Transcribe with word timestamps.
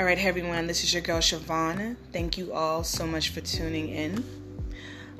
All 0.00 0.06
right, 0.06 0.24
everyone, 0.24 0.66
this 0.66 0.82
is 0.82 0.94
your 0.94 1.02
girl 1.02 1.18
Siobhan. 1.18 1.94
Thank 2.10 2.38
you 2.38 2.54
all 2.54 2.82
so 2.82 3.06
much 3.06 3.28
for 3.28 3.42
tuning 3.42 3.90
in. 3.90 4.24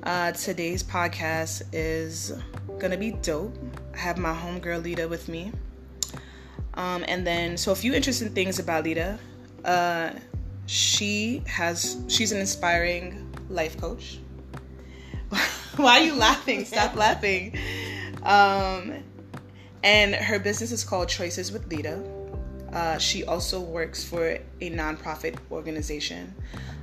Uh, 0.03 0.33
today's 0.33 0.83
podcast 0.83 1.65
is 1.71 2.33
gonna 2.79 2.97
be 2.97 3.11
dope. 3.11 3.55
I 3.93 3.99
have 3.99 4.17
my 4.17 4.33
homegirl 4.33 4.83
Lita 4.83 5.07
with 5.07 5.29
me. 5.29 5.53
Um, 6.73 7.05
and 7.07 7.27
then, 7.27 7.59
so 7.59 7.73
a 7.73 7.75
few 7.75 7.93
interesting 7.93 8.31
things 8.31 8.59
about 8.59 8.85
Lita. 8.85 9.19
Uh, 9.67 10.13
she 10.65 11.43
has, 11.47 12.03
she's 12.09 12.33
an 12.33 12.39
inspiring 12.39 13.31
life 13.51 13.79
coach. 13.79 14.19
Why 15.77 16.01
are 16.01 16.05
you 16.05 16.15
laughing? 16.15 16.65
Stop 16.65 16.97
laughing. 16.97 17.55
Um, 18.23 18.95
and 19.85 20.15
her 20.15 20.39
business 20.39 20.73
is 20.73 20.85
called 20.85 21.11
Choices 21.11 21.53
with 21.53 21.71
Lita. 21.71 22.03
Uh, 22.73 22.99
she 22.99 23.25
also 23.25 23.61
works 23.61 24.05
for 24.05 24.39
a 24.61 24.71
nonprofit 24.71 25.37
organization, 25.51 26.33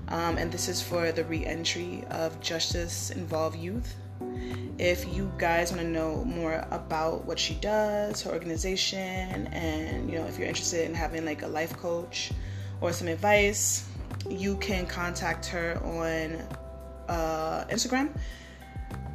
um, 0.10 0.38
and 0.38 0.52
this 0.52 0.68
is 0.68 0.82
for 0.82 1.12
the 1.12 1.24
reentry 1.26 2.04
of 2.12 2.40
justice 2.42 3.12
involved 3.12 3.58
youth. 3.58 3.96
If 4.78 5.08
you 5.14 5.32
guys 5.38 5.72
want 5.72 5.84
to 5.84 5.88
know 5.88 6.24
more 6.26 6.66
about 6.72 7.26
what 7.26 7.40
she 7.40 7.56
does, 7.56 8.22
her 8.24 8.32
organization, 8.32 9.48
and 9.48 10.10
you 10.10 10.18
know 10.18 10.26
if 10.26 10.38
you're 10.38 10.48
interested 10.48 10.86
in 10.86 10.94
having 10.94 11.26
like 11.26 11.42
a 11.42 11.48
life 11.48 11.76
coach 11.78 12.32
or 12.82 12.92
some 12.92 13.08
advice, 13.08 13.88
you 14.30 14.58
can 14.58 14.86
contact 14.86 15.46
her 15.48 15.80
on 15.84 16.48
uh, 17.08 17.66
Instagram. 17.70 18.10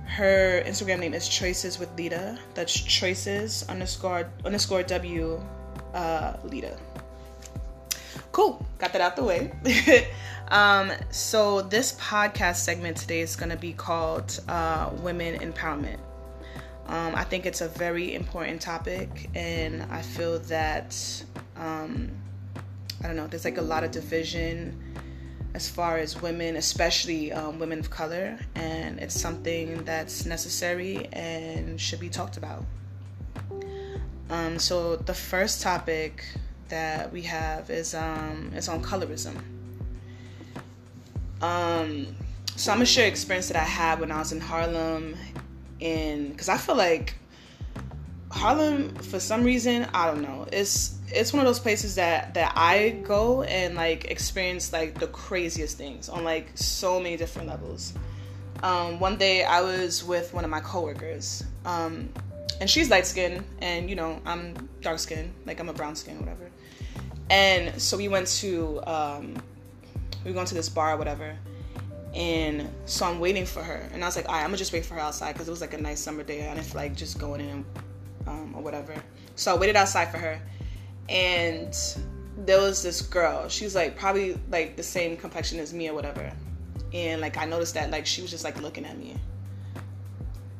Her 0.06 0.62
Instagram 0.66 1.00
name 1.00 1.14
is 1.14 1.28
Choices 1.28 1.78
with 1.78 1.90
Lita. 1.96 2.38
That's 2.54 2.72
Choices 2.72 3.64
underscore 3.68 4.30
underscore 4.44 4.82
W 4.82 5.40
uh, 5.94 6.36
Lita. 6.44 6.76
Cool, 8.32 8.64
got 8.78 8.92
that 8.92 9.02
out 9.02 9.16
the 9.16 9.24
way. 9.24 9.52
um, 10.48 10.90
so 11.10 11.62
this 11.62 11.92
podcast 11.94 12.56
segment 12.56 12.96
today 12.96 13.20
is 13.20 13.36
going 13.36 13.50
to 13.50 13.56
be 13.56 13.72
called 13.72 14.40
uh, 14.48 14.90
Women 15.02 15.38
Empowerment. 15.40 15.98
Um, 16.86 17.14
I 17.14 17.24
think 17.24 17.46
it's 17.46 17.60
a 17.60 17.68
very 17.68 18.14
important 18.14 18.60
topic, 18.60 19.30
and 19.34 19.82
I 19.84 20.02
feel 20.02 20.38
that 20.40 20.96
um, 21.56 22.10
I 23.02 23.06
don't 23.06 23.16
know. 23.16 23.26
There's 23.26 23.44
like 23.44 23.58
a 23.58 23.62
lot 23.62 23.84
of 23.84 23.90
division 23.90 24.78
as 25.54 25.68
far 25.68 25.98
as 25.98 26.20
women, 26.20 26.56
especially 26.56 27.32
um, 27.32 27.58
women 27.58 27.78
of 27.78 27.90
color, 27.90 28.38
and 28.54 28.98
it's 28.98 29.18
something 29.18 29.84
that's 29.84 30.24
necessary 30.24 31.08
and 31.12 31.80
should 31.80 32.00
be 32.00 32.08
talked 32.08 32.36
about. 32.36 32.64
Um, 34.32 34.58
so 34.58 34.96
the 34.96 35.12
first 35.12 35.60
topic 35.60 36.24
that 36.70 37.12
we 37.12 37.20
have 37.22 37.68
is 37.68 37.94
um, 37.94 38.50
is 38.56 38.66
on 38.66 38.82
colorism. 38.82 39.36
Um, 41.42 42.06
so 42.56 42.72
I'm 42.72 42.78
gonna 42.78 42.86
share 42.86 43.06
experience 43.06 43.48
that 43.48 43.56
I 43.56 43.64
had 43.64 44.00
when 44.00 44.10
I 44.10 44.18
was 44.18 44.32
in 44.32 44.40
Harlem, 44.40 45.16
in 45.80 46.30
because 46.30 46.48
I 46.48 46.56
feel 46.56 46.76
like 46.76 47.14
Harlem 48.30 48.94
for 48.94 49.20
some 49.20 49.44
reason 49.44 49.86
I 49.92 50.06
don't 50.06 50.22
know 50.22 50.46
it's 50.50 50.98
it's 51.08 51.34
one 51.34 51.40
of 51.40 51.46
those 51.46 51.60
places 51.60 51.96
that 51.96 52.32
that 52.32 52.54
I 52.56 53.00
go 53.04 53.42
and 53.42 53.74
like 53.74 54.10
experience 54.10 54.72
like 54.72 54.98
the 54.98 55.08
craziest 55.08 55.76
things 55.76 56.08
on 56.08 56.24
like 56.24 56.52
so 56.54 56.98
many 56.98 57.18
different 57.18 57.48
levels. 57.48 57.92
Um, 58.62 58.98
one 58.98 59.18
day 59.18 59.44
I 59.44 59.60
was 59.60 60.02
with 60.02 60.32
one 60.32 60.44
of 60.44 60.50
my 60.50 60.60
coworkers. 60.60 61.44
Um, 61.66 62.08
and 62.60 62.68
she's 62.68 62.90
light 62.90 63.06
skinned 63.06 63.44
and 63.60 63.88
you 63.88 63.96
know 63.96 64.20
i'm 64.26 64.68
dark 64.80 64.98
skinned 64.98 65.32
like 65.46 65.60
i'm 65.60 65.68
a 65.68 65.72
brown 65.72 65.96
skin 65.96 66.18
whatever. 66.18 66.50
And 67.30 67.80
so 67.80 67.96
we 67.96 68.08
went 68.08 68.26
to 68.26 68.82
um, 68.86 69.34
we 70.22 70.30
were 70.30 70.34
going 70.34 70.46
to 70.46 70.54
this 70.54 70.68
bar 70.68 70.94
or 70.94 70.96
whatever 70.96 71.36
and 72.14 72.68
so 72.84 73.06
i'm 73.06 73.20
waiting 73.20 73.46
for 73.46 73.62
her. 73.62 73.88
And 73.92 74.04
i 74.04 74.06
was 74.06 74.16
like 74.16 74.28
all 74.28 74.34
right 74.34 74.42
i'm 74.42 74.48
gonna 74.48 74.58
just 74.58 74.72
wait 74.72 74.84
for 74.84 74.94
her 74.94 75.00
outside 75.00 75.32
because 75.32 75.48
it 75.48 75.50
was 75.50 75.60
like 75.60 75.74
a 75.74 75.80
nice 75.80 76.00
summer 76.00 76.22
day 76.22 76.40
and 76.40 76.60
didn't 76.60 76.74
like 76.74 76.94
just 76.94 77.18
going 77.18 77.40
in 77.40 77.64
um, 78.26 78.54
or 78.54 78.62
whatever. 78.62 78.94
So 79.34 79.54
i 79.54 79.58
waited 79.58 79.76
outside 79.76 80.10
for 80.10 80.18
her 80.18 80.40
and 81.08 81.74
there 82.44 82.60
was 82.60 82.82
this 82.82 83.02
girl. 83.02 83.48
She 83.48 83.64
was 83.64 83.74
like 83.74 83.96
probably 83.96 84.38
like 84.50 84.76
the 84.76 84.82
same 84.82 85.16
complexion 85.16 85.58
as 85.58 85.72
me 85.72 85.88
or 85.88 85.94
whatever. 85.94 86.30
And 86.92 87.20
like 87.22 87.38
i 87.38 87.46
noticed 87.46 87.74
that 87.74 87.90
like 87.90 88.04
she 88.06 88.20
was 88.20 88.30
just 88.30 88.44
like 88.44 88.60
looking 88.60 88.84
at 88.84 88.98
me 88.98 89.16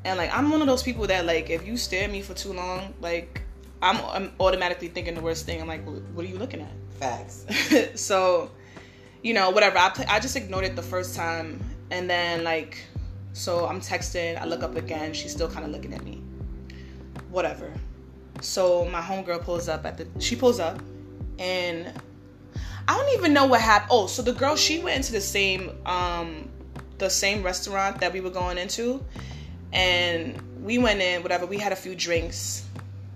and 0.04 0.18
like 0.18 0.34
I'm 0.36 0.50
one 0.50 0.60
of 0.60 0.66
those 0.66 0.82
people 0.82 1.06
that 1.06 1.26
like 1.26 1.50
if 1.50 1.66
you 1.66 1.76
stare 1.76 2.04
at 2.04 2.10
me 2.10 2.22
for 2.22 2.34
too 2.34 2.52
long, 2.52 2.94
like 3.00 3.42
I'm, 3.80 3.96
I'm 4.06 4.32
automatically 4.38 4.88
thinking 4.88 5.14
the 5.14 5.20
worst 5.20 5.44
thing. 5.44 5.60
I'm 5.60 5.66
like, 5.66 5.84
what 5.84 6.24
are 6.24 6.28
you 6.28 6.38
looking 6.38 6.60
at? 6.60 6.70
Facts. 7.00 7.46
so, 8.00 8.50
you 9.22 9.34
know, 9.34 9.50
whatever. 9.50 9.78
I 9.78 9.92
I 10.08 10.20
just 10.20 10.36
ignored 10.36 10.64
it 10.64 10.76
the 10.76 10.82
first 10.82 11.16
time, 11.16 11.60
and 11.90 12.08
then 12.08 12.44
like, 12.44 12.78
so 13.32 13.66
I'm 13.66 13.80
texting. 13.80 14.40
I 14.40 14.44
look 14.44 14.62
up 14.62 14.76
again. 14.76 15.12
She's 15.12 15.32
still 15.32 15.48
kind 15.48 15.64
of 15.64 15.72
looking 15.72 15.94
at 15.94 16.04
me. 16.04 16.22
Whatever. 17.30 17.72
So 18.40 18.84
my 18.86 19.00
homegirl 19.00 19.42
pulls 19.42 19.68
up 19.68 19.84
at 19.84 19.98
the. 19.98 20.06
She 20.20 20.36
pulls 20.36 20.60
up, 20.60 20.80
and 21.38 21.92
I 22.88 22.96
don't 22.96 23.18
even 23.18 23.32
know 23.32 23.46
what 23.46 23.60
happened. 23.60 23.90
Oh, 23.92 24.06
so 24.06 24.22
the 24.22 24.32
girl 24.32 24.56
she 24.56 24.78
went 24.78 24.96
into 24.96 25.12
the 25.12 25.20
same 25.20 25.70
um 25.86 26.48
the 26.98 27.10
same 27.10 27.42
restaurant 27.42 27.98
that 27.98 28.12
we 28.12 28.20
were 28.20 28.30
going 28.30 28.58
into 28.58 29.04
and 29.72 30.40
we 30.62 30.78
went 30.78 31.00
in 31.00 31.22
whatever 31.22 31.46
we 31.46 31.58
had 31.58 31.72
a 31.72 31.76
few 31.76 31.94
drinks. 31.94 32.64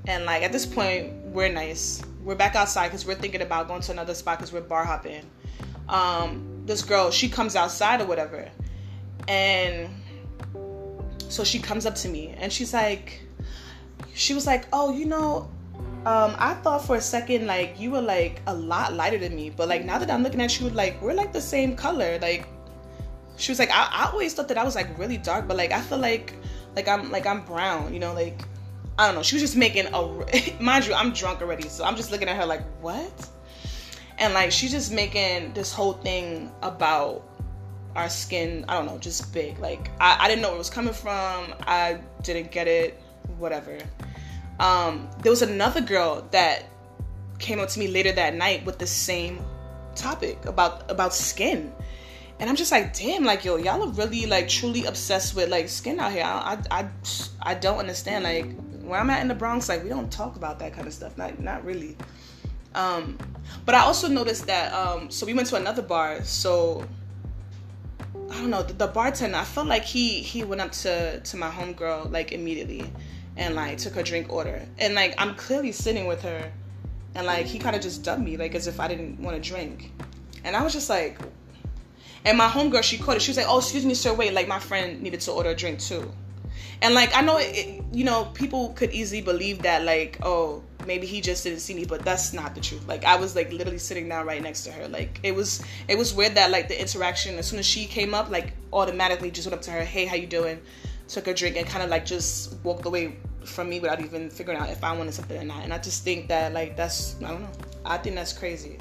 And 0.06 0.24
like 0.24 0.42
at 0.42 0.52
this 0.52 0.66
point 0.66 1.12
we're 1.26 1.52
nice. 1.52 2.02
We're 2.22 2.34
back 2.34 2.54
outside 2.54 2.88
because 2.88 3.06
we're 3.06 3.14
thinking 3.14 3.42
about 3.42 3.68
going 3.68 3.82
to 3.82 3.92
another 3.92 4.14
spot 4.14 4.38
because 4.38 4.52
we're 4.52 4.60
bar 4.60 4.84
hopping. 4.84 5.22
Um, 5.88 6.62
this 6.66 6.82
girl 6.82 7.10
she 7.10 7.28
comes 7.28 7.56
outside 7.56 8.00
or 8.00 8.06
whatever. 8.06 8.48
And 9.28 9.88
so 11.28 11.44
she 11.44 11.58
comes 11.58 11.86
up 11.86 11.94
to 11.96 12.08
me 12.08 12.34
and 12.38 12.52
she's 12.52 12.72
like 12.72 13.20
she 14.14 14.32
was 14.32 14.46
like 14.46 14.66
oh 14.72 14.96
you 14.96 15.04
know 15.04 15.50
um, 16.06 16.36
I 16.38 16.54
thought 16.54 16.86
for 16.86 16.94
a 16.94 17.00
second 17.00 17.48
like 17.48 17.80
you 17.80 17.90
were 17.90 18.00
like 18.00 18.40
a 18.46 18.54
lot 18.54 18.94
lighter 18.94 19.18
than 19.18 19.34
me, 19.34 19.50
but 19.50 19.68
like 19.68 19.84
now 19.84 19.98
that 19.98 20.08
I'm 20.08 20.22
looking 20.22 20.40
at 20.40 20.60
you, 20.60 20.70
like 20.70 21.02
we're 21.02 21.14
like 21.14 21.32
the 21.32 21.40
same 21.40 21.74
color. 21.74 22.16
Like 22.20 22.46
she 23.36 23.50
was 23.50 23.58
like, 23.58 23.70
I, 23.70 23.88
I 23.90 24.10
always 24.12 24.34
thought 24.34 24.48
that 24.48 24.58
I 24.58 24.64
was 24.64 24.74
like 24.74 24.98
really 24.98 25.18
dark, 25.18 25.46
but 25.46 25.56
like 25.56 25.72
I 25.72 25.80
feel 25.80 25.98
like 25.98 26.34
like 26.74 26.88
I'm 26.88 27.10
like 27.10 27.26
I'm 27.26 27.42
brown, 27.42 27.92
you 27.92 28.00
know, 28.00 28.12
like 28.12 28.42
I 28.98 29.06
don't 29.06 29.14
know. 29.14 29.22
She 29.22 29.36
was 29.36 29.42
just 29.42 29.56
making 29.56 29.86
a 29.86 30.60
mind 30.60 30.86
you, 30.86 30.94
I'm 30.94 31.12
drunk 31.12 31.40
already, 31.42 31.68
so 31.68 31.84
I'm 31.84 31.96
just 31.96 32.10
looking 32.10 32.28
at 32.28 32.36
her 32.36 32.46
like, 32.46 32.62
what? 32.80 33.28
And 34.18 34.32
like 34.34 34.52
she's 34.52 34.70
just 34.70 34.92
making 34.92 35.52
this 35.52 35.72
whole 35.72 35.94
thing 35.94 36.50
about 36.62 37.22
our 37.94 38.08
skin, 38.08 38.64
I 38.68 38.74
don't 38.74 38.86
know, 38.86 38.98
just 38.98 39.32
big. 39.32 39.58
Like 39.58 39.90
I, 40.00 40.24
I 40.24 40.28
didn't 40.28 40.42
know 40.42 40.48
where 40.48 40.56
it 40.56 40.58
was 40.58 40.70
coming 40.70 40.94
from. 40.94 41.54
I 41.66 41.98
didn't 42.22 42.50
get 42.50 42.68
it, 42.68 43.00
whatever. 43.38 43.78
Um, 44.60 45.08
there 45.22 45.30
was 45.30 45.42
another 45.42 45.82
girl 45.82 46.26
that 46.30 46.64
came 47.38 47.60
up 47.60 47.68
to 47.68 47.78
me 47.78 47.88
later 47.88 48.12
that 48.12 48.34
night 48.34 48.64
with 48.64 48.78
the 48.78 48.86
same 48.86 49.44
topic 49.94 50.44
about 50.46 50.90
about 50.90 51.14
skin 51.14 51.72
and 52.38 52.50
I'm 52.50 52.56
just 52.56 52.70
like, 52.70 52.94
damn, 52.94 53.24
like 53.24 53.44
yo, 53.44 53.56
y'all 53.56 53.82
are 53.82 53.92
really 53.92 54.26
like 54.26 54.48
truly 54.48 54.84
obsessed 54.84 55.34
with 55.34 55.48
like 55.48 55.68
skin 55.68 55.98
out 55.98 56.12
here. 56.12 56.24
I, 56.24 56.58
I, 56.70 56.80
I, 56.80 56.88
I 57.42 57.54
don't 57.54 57.78
understand. 57.78 58.24
Like 58.24 58.54
where 58.82 59.00
I'm 59.00 59.08
at 59.10 59.22
in 59.22 59.28
the 59.28 59.34
Bronx, 59.34 59.68
like 59.68 59.82
we 59.82 59.88
don't 59.88 60.12
talk 60.12 60.36
about 60.36 60.58
that 60.58 60.72
kind 60.74 60.86
of 60.86 60.92
stuff. 60.92 61.16
Not, 61.16 61.40
not 61.40 61.64
really. 61.64 61.96
Um, 62.74 63.18
but 63.64 63.74
I 63.74 63.80
also 63.80 64.06
noticed 64.06 64.46
that. 64.46 64.72
Um, 64.72 65.10
so 65.10 65.24
we 65.24 65.32
went 65.32 65.48
to 65.48 65.56
another 65.56 65.82
bar. 65.82 66.22
So 66.24 66.86
I 68.30 68.34
don't 68.40 68.50
know 68.50 68.62
the, 68.62 68.74
the 68.74 68.86
bartender. 68.86 69.38
I 69.38 69.44
felt 69.44 69.66
like 69.66 69.84
he 69.84 70.20
he 70.20 70.44
went 70.44 70.60
up 70.60 70.72
to 70.72 71.20
to 71.20 71.36
my 71.36 71.50
homegirl 71.50 72.10
like 72.10 72.32
immediately, 72.32 72.90
and 73.36 73.54
like 73.54 73.78
took 73.78 73.94
her 73.94 74.02
drink 74.02 74.30
order. 74.30 74.60
And 74.78 74.94
like 74.94 75.14
I'm 75.18 75.34
clearly 75.36 75.72
sitting 75.72 76.06
with 76.06 76.20
her, 76.22 76.52
and 77.14 77.26
like 77.26 77.46
he 77.46 77.58
kind 77.58 77.74
of 77.74 77.82
just 77.82 78.02
dubbed 78.02 78.22
me 78.22 78.36
like 78.36 78.54
as 78.54 78.66
if 78.66 78.78
I 78.78 78.88
didn't 78.88 79.20
want 79.20 79.42
to 79.42 79.48
drink. 79.48 79.92
And 80.44 80.54
I 80.54 80.62
was 80.62 80.72
just 80.72 80.90
like, 80.90 81.18
and 82.26 82.36
my 82.36 82.48
homegirl, 82.48 82.82
she 82.82 82.98
caught 82.98 83.16
it. 83.16 83.22
She 83.22 83.30
was 83.30 83.38
like, 83.38 83.46
"Oh, 83.48 83.58
excuse 83.58 83.86
me, 83.86 83.94
sir. 83.94 84.12
Wait, 84.12 84.34
like 84.34 84.48
my 84.48 84.58
friend 84.58 85.00
needed 85.00 85.20
to 85.22 85.32
order 85.32 85.50
a 85.50 85.54
drink 85.54 85.78
too." 85.78 86.12
And 86.82 86.92
like 86.92 87.16
I 87.16 87.22
know, 87.22 87.38
it, 87.38 87.84
you 87.92 88.04
know, 88.04 88.26
people 88.34 88.70
could 88.70 88.90
easily 88.90 89.22
believe 89.22 89.62
that, 89.62 89.84
like, 89.84 90.18
oh, 90.22 90.62
maybe 90.86 91.06
he 91.06 91.20
just 91.20 91.44
didn't 91.44 91.60
see 91.60 91.74
me, 91.74 91.84
but 91.84 92.04
that's 92.04 92.32
not 92.32 92.54
the 92.54 92.60
truth. 92.60 92.86
Like 92.88 93.04
I 93.04 93.16
was 93.16 93.36
like 93.36 93.52
literally 93.52 93.78
sitting 93.78 94.08
down 94.08 94.26
right 94.26 94.42
next 94.42 94.64
to 94.64 94.72
her. 94.72 94.88
Like 94.88 95.20
it 95.22 95.34
was, 95.34 95.62
it 95.88 95.96
was 95.96 96.12
weird 96.12 96.34
that 96.34 96.50
like 96.50 96.68
the 96.68 96.78
interaction 96.78 97.38
as 97.38 97.46
soon 97.46 97.60
as 97.60 97.66
she 97.66 97.86
came 97.86 98.12
up, 98.12 98.28
like 98.28 98.54
automatically 98.72 99.30
just 99.30 99.46
went 99.46 99.54
up 99.54 99.62
to 99.62 99.70
her, 99.70 99.84
"Hey, 99.84 100.04
how 100.04 100.16
you 100.16 100.26
doing?" 100.26 100.60
Took 101.08 101.28
a 101.28 101.34
drink 101.34 101.56
and 101.56 101.66
kind 101.66 101.84
of 101.84 101.90
like 101.90 102.04
just 102.04 102.56
walked 102.64 102.84
away 102.84 103.16
from 103.44 103.68
me 103.68 103.78
without 103.78 104.00
even 104.00 104.28
figuring 104.28 104.58
out 104.58 104.68
if 104.70 104.82
I 104.82 104.96
wanted 104.96 105.14
something 105.14 105.40
or 105.40 105.44
not. 105.44 105.62
And 105.62 105.72
I 105.72 105.78
just 105.78 106.02
think 106.02 106.26
that 106.28 106.52
like 106.52 106.76
that's 106.76 107.16
I 107.24 107.28
don't 107.28 107.42
know. 107.42 107.52
I 107.84 107.98
think 107.98 108.16
that's 108.16 108.32
crazy. 108.32 108.78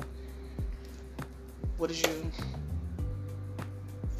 What 1.77 1.91
did 1.91 2.05
you? 2.05 2.31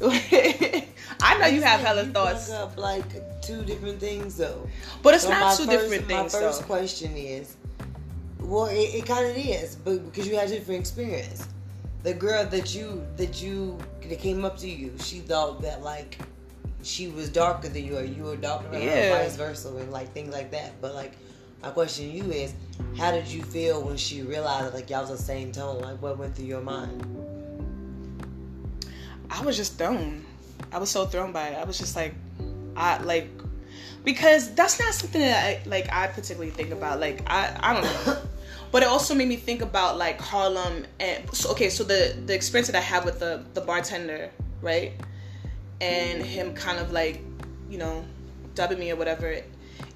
I 0.02 1.38
know 1.40 1.46
you 1.46 1.62
have 1.62 1.80
hella 1.80 2.04
you 2.04 2.12
thoughts. 2.12 2.50
Up 2.50 2.76
like 2.76 3.04
two 3.42 3.62
different 3.64 3.98
things 4.00 4.36
though. 4.36 4.68
But 5.02 5.14
it's 5.14 5.24
So 5.24 5.30
not 5.30 5.56
two 5.56 5.64
first- 5.64 5.70
different 5.70 6.06
things 6.06 6.32
My 6.34 6.40
first 6.40 6.60
though. 6.60 6.66
question 6.66 7.16
is, 7.16 7.56
well, 8.40 8.66
it, 8.66 8.74
it 8.94 9.06
kind 9.06 9.26
of 9.26 9.36
is, 9.36 9.76
but 9.76 10.04
because 10.04 10.28
you 10.28 10.36
had 10.36 10.48
different 10.48 10.80
experience. 10.80 11.46
the 12.02 12.14
girl 12.14 12.44
that 12.46 12.74
you 12.74 13.04
that 13.16 13.42
you 13.42 13.78
that 14.08 14.18
came 14.18 14.44
up 14.44 14.56
to 14.58 14.68
you, 14.68 14.92
she 15.00 15.18
thought 15.20 15.62
that 15.62 15.82
like 15.82 16.18
she 16.82 17.08
was 17.08 17.28
darker 17.28 17.68
than 17.68 17.84
you 17.84 17.96
or 17.98 18.04
you 18.04 18.22
were 18.24 18.36
darker 18.36 18.68
than 18.70 18.82
Yeah. 18.82 19.08
her, 19.18 19.24
vice 19.24 19.36
versa, 19.36 19.74
and 19.76 19.90
like 19.90 20.12
things 20.12 20.32
like 20.32 20.50
that. 20.52 20.80
But 20.80 20.94
like 20.94 21.12
my 21.62 21.70
question 21.70 22.04
to 22.10 22.10
you 22.12 22.30
is, 22.30 22.52
how 22.98 23.10
did 23.10 23.26
you 23.26 23.42
feel 23.42 23.82
when 23.82 23.96
she 23.96 24.22
realized 24.22 24.66
that 24.66 24.74
like 24.74 24.90
y'all 24.90 25.00
was 25.00 25.10
the 25.10 25.16
same 25.18 25.50
tone? 25.50 25.80
Like 25.80 26.00
what 26.02 26.18
went 26.18 26.36
through 26.36 26.44
your 26.46 26.60
mind? 26.60 27.02
I 29.30 29.42
was 29.42 29.56
just 29.56 29.78
thrown. 29.78 30.24
I 30.72 30.78
was 30.78 30.90
so 30.90 31.06
thrown 31.06 31.32
by 31.32 31.48
it. 31.48 31.58
I 31.58 31.64
was 31.64 31.78
just 31.78 31.96
like, 31.96 32.14
I 32.76 32.98
like, 32.98 33.28
because 34.04 34.54
that's 34.54 34.78
not 34.78 34.94
something 34.94 35.20
that 35.20 35.44
I 35.44 35.68
like. 35.68 35.92
I 35.92 36.06
particularly 36.06 36.50
think 36.50 36.70
about. 36.70 37.00
Like, 37.00 37.22
I 37.26 37.56
I 37.60 37.74
don't 37.74 38.06
know. 38.06 38.18
But 38.72 38.82
it 38.82 38.88
also 38.88 39.14
made 39.14 39.28
me 39.28 39.36
think 39.36 39.62
about 39.62 39.96
like 39.96 40.20
Harlem 40.20 40.84
and 40.98 41.32
so 41.32 41.50
okay. 41.52 41.70
So 41.70 41.84
the 41.84 42.14
the 42.26 42.34
experience 42.34 42.66
that 42.66 42.76
I 42.76 42.80
had 42.82 43.04
with 43.04 43.20
the 43.20 43.42
the 43.54 43.60
bartender, 43.60 44.28
right, 44.60 44.92
and 45.80 46.20
him 46.22 46.52
kind 46.52 46.78
of 46.78 46.90
like, 46.92 47.22
you 47.70 47.78
know, 47.78 48.04
dubbing 48.54 48.80
me 48.80 48.90
or 48.90 48.96
whatever. 48.96 49.40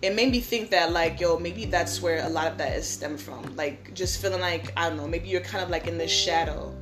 It 0.03 0.15
made 0.15 0.31
me 0.31 0.41
think 0.41 0.71
that 0.71 0.93
like 0.93 1.21
yo 1.21 1.39
maybe 1.39 1.65
that's 1.65 2.01
where 2.01 2.25
a 2.25 2.29
lot 2.29 2.47
of 2.47 2.59
that 2.59 2.77
is 2.77 2.89
stemmed 2.89 3.21
from 3.21 3.57
like 3.57 3.93
just 3.93 4.23
feeling 4.23 4.41
like 4.41 4.73
I 4.77 4.89
don't 4.89 4.97
know 4.97 5.09
maybe 5.09 5.29
you're 5.29 5.41
kind 5.41 5.65
of 5.65 5.69
like 5.69 5.87
in 5.87 5.99
this 5.99 6.11
shadow 6.11 6.75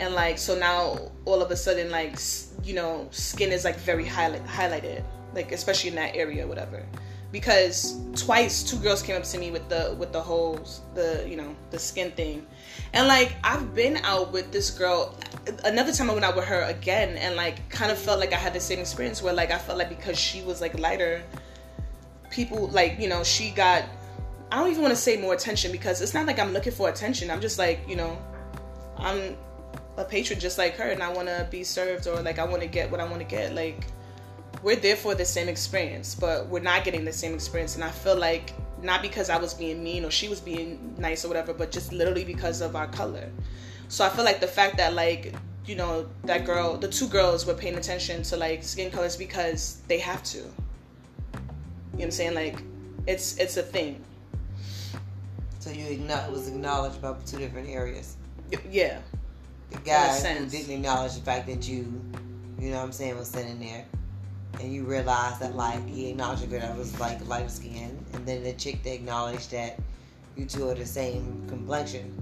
and 0.00 0.14
like 0.14 0.38
so 0.38 0.58
now 0.58 0.98
all 1.26 1.42
of 1.42 1.50
a 1.50 1.56
sudden 1.56 1.90
like 1.90 2.18
you 2.64 2.74
know 2.74 3.06
skin 3.10 3.52
is 3.52 3.64
like 3.64 3.76
very 3.76 4.04
highlight 4.04 4.44
highlighted 4.46 5.04
like 5.34 5.52
especially 5.52 5.90
in 5.90 5.96
that 5.96 6.16
area 6.16 6.46
whatever. 6.46 6.84
Because 7.32 7.96
twice 8.16 8.64
two 8.64 8.76
girls 8.78 9.02
came 9.02 9.14
up 9.14 9.22
to 9.22 9.38
me 9.38 9.52
with 9.52 9.68
the 9.68 9.94
with 9.96 10.12
the 10.12 10.20
holes 10.20 10.80
the 10.94 11.24
you 11.28 11.36
know 11.36 11.54
the 11.70 11.78
skin 11.78 12.10
thing. 12.12 12.44
And 12.92 13.06
like 13.06 13.36
i've 13.44 13.72
been 13.72 13.98
out 13.98 14.32
with 14.32 14.50
this 14.50 14.70
girl 14.70 15.16
another 15.64 15.92
time 15.92 16.10
i 16.10 16.12
went 16.12 16.24
out 16.24 16.34
with 16.34 16.46
her 16.46 16.62
again 16.62 17.16
and 17.18 17.36
like 17.36 17.68
kind 17.68 17.92
of 17.92 17.98
felt 17.98 18.18
like 18.18 18.32
i 18.32 18.36
had 18.36 18.52
the 18.52 18.58
same 18.58 18.80
experience 18.80 19.22
where 19.22 19.32
like 19.32 19.52
i 19.52 19.58
felt 19.58 19.78
like 19.78 19.88
because 19.88 20.18
she 20.18 20.42
was 20.42 20.60
like 20.60 20.76
lighter 20.76 21.22
people 22.30 22.66
like 22.68 22.98
you 22.98 23.08
know 23.08 23.22
she 23.22 23.50
got 23.50 23.84
i 24.50 24.58
don't 24.58 24.70
even 24.70 24.82
want 24.82 24.92
to 24.92 25.00
say 25.00 25.16
more 25.16 25.34
attention 25.34 25.70
because 25.70 26.00
it's 26.00 26.14
not 26.14 26.26
like 26.26 26.40
i'm 26.40 26.52
looking 26.52 26.72
for 26.72 26.88
attention. 26.88 27.30
I'm 27.30 27.40
just 27.40 27.58
like 27.60 27.78
you 27.86 27.94
know 27.94 28.18
i'm 28.96 29.36
a 29.96 30.04
patron 30.04 30.38
just 30.38 30.58
like 30.58 30.76
her 30.76 30.90
and 30.90 31.02
I 31.02 31.12
want 31.12 31.28
to 31.28 31.46
be 31.50 31.64
served 31.64 32.06
or 32.06 32.20
like 32.22 32.38
I 32.38 32.44
want 32.44 32.62
to 32.62 32.68
get 32.68 32.90
what 32.90 33.00
I 33.00 33.04
want 33.04 33.18
to 33.18 33.24
get 33.24 33.54
like 33.54 33.86
we're 34.62 34.76
there 34.76 34.96
for 34.96 35.14
the 35.14 35.24
same 35.24 35.48
experience 35.48 36.14
but 36.14 36.46
we're 36.46 36.60
not 36.62 36.84
getting 36.84 37.04
the 37.04 37.12
same 37.12 37.34
experience. 37.34 37.74
And 37.74 37.84
I 37.84 37.90
feel 37.90 38.16
like 38.16 38.52
not 38.82 39.02
because 39.02 39.30
I 39.30 39.38
was 39.38 39.54
being 39.54 39.82
mean 39.82 40.04
or 40.04 40.10
she 40.10 40.28
was 40.28 40.40
being 40.40 40.94
nice 40.98 41.24
or 41.24 41.28
whatever 41.28 41.52
but 41.52 41.70
just 41.70 41.92
literally 41.92 42.24
because 42.24 42.60
of 42.60 42.76
our 42.76 42.86
color. 42.88 43.30
So 43.88 44.04
I 44.04 44.08
feel 44.08 44.24
like 44.24 44.40
the 44.40 44.46
fact 44.46 44.76
that 44.76 44.94
like 44.94 45.34
you 45.66 45.76
know 45.76 46.08
that 46.24 46.44
girl 46.44 46.76
the 46.76 46.88
two 46.88 47.06
girls 47.06 47.46
were 47.46 47.54
paying 47.54 47.76
attention 47.76 48.22
to 48.24 48.36
like 48.36 48.62
skin 48.62 48.90
colors 48.90 49.16
because 49.16 49.82
they 49.88 49.98
have 49.98 50.22
to. 50.24 50.38
You 50.38 50.44
know 50.44 50.52
what 51.92 52.04
I'm 52.04 52.10
saying? 52.10 52.34
Like 52.34 52.62
it's 53.06 53.36
it's 53.38 53.56
a 53.56 53.62
thing. 53.62 54.02
So 55.58 55.70
you 55.70 56.00
was 56.30 56.48
acknowledged 56.48 56.96
about 56.96 57.26
two 57.26 57.36
different 57.36 57.68
areas. 57.68 58.16
Yeah 58.70 59.00
The 59.70 59.78
guy 59.78 60.18
who 60.18 60.46
didn't 60.46 60.70
acknowledge 60.70 61.14
the 61.14 61.20
fact 61.20 61.46
that 61.46 61.68
you, 61.68 62.00
you 62.58 62.70
know 62.70 62.78
what 62.78 62.84
I'm 62.84 62.92
saying, 62.92 63.16
was 63.16 63.28
sitting 63.28 63.60
there. 63.60 63.84
And 64.60 64.72
you 64.72 64.84
realized 64.84 65.40
that, 65.40 65.54
like, 65.54 65.88
he 65.88 66.10
acknowledged 66.10 66.48
girl 66.50 66.60
that 66.60 66.72
I 66.72 66.76
was, 66.76 66.98
like, 66.98 67.26
light 67.26 67.50
skinned. 67.50 68.04
And 68.12 68.26
then 68.26 68.42
the 68.42 68.52
chick 68.54 68.82
that 68.82 68.94
acknowledged 68.94 69.52
that 69.52 69.78
you 70.36 70.44
two 70.44 70.68
are 70.68 70.74
the 70.74 70.84
same 70.84 71.44
complexion. 71.48 72.12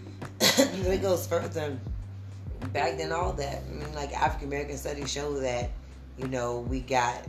it 0.40 1.00
goes 1.00 1.26
further. 1.26 1.78
Back 2.72 2.98
then, 2.98 3.12
all 3.12 3.32
that. 3.34 3.62
I 3.68 3.72
mean, 3.72 3.94
like, 3.94 4.12
African 4.12 4.48
American 4.48 4.76
studies 4.76 5.10
show 5.10 5.38
that, 5.40 5.70
you 6.18 6.26
know, 6.26 6.60
we 6.60 6.80
got 6.80 7.24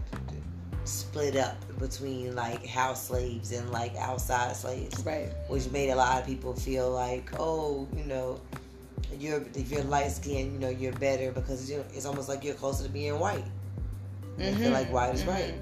split 0.84 1.36
up 1.36 1.56
between, 1.80 2.36
like, 2.36 2.66
house 2.66 3.08
slaves 3.08 3.52
and, 3.52 3.70
like, 3.72 3.96
outside 3.98 4.56
slaves 4.56 5.04
right 5.06 5.30
which 5.48 5.70
made 5.70 5.90
a 5.90 5.96
lot 5.96 6.20
of 6.20 6.26
people 6.26 6.54
feel 6.54 6.90
like, 6.90 7.30
oh, 7.40 7.88
you 7.96 8.04
know, 8.06 8.42
you're 9.18 9.44
if 9.56 9.72
you're 9.72 9.84
light 9.84 10.12
skinned, 10.12 10.54
you 10.54 10.60
know, 10.60 10.70
you're 10.70 10.94
better 10.94 11.32
because 11.32 11.70
you 11.70 11.84
it's 11.94 12.06
almost 12.06 12.30
like 12.30 12.44
you're 12.44 12.56
closer 12.56 12.84
to 12.84 12.90
being 12.90 13.20
white. 13.20 13.46
They 14.38 14.54
feel 14.54 14.70
Mhm. 14.70 14.74
like 14.74 14.92
white 14.94 15.16
is 15.16 15.24
Mhm. 15.24 15.28
right. 15.28 15.54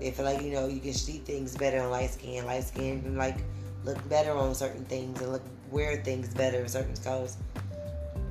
They 0.00 0.10
feel 0.10 0.24
like 0.24 0.42
you 0.42 0.52
know 0.52 0.66
you 0.66 0.80
can 0.80 0.94
see 0.94 1.18
things 1.18 1.56
better 1.56 1.80
on 1.80 1.90
light 1.90 2.10
skin. 2.12 2.44
Light 2.46 2.64
skin 2.64 3.02
can 3.02 3.16
like 3.16 3.38
look 3.84 3.98
better 4.08 4.32
on 4.32 4.54
certain 4.54 4.84
things 4.86 5.20
and 5.20 5.32
look 5.32 5.42
wear 5.70 6.02
things 6.04 6.28
better 6.28 6.60
in 6.60 6.68
certain 6.68 6.94
colors. 6.96 7.36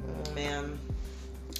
Mm, 0.07 0.35
Man, 0.35 0.79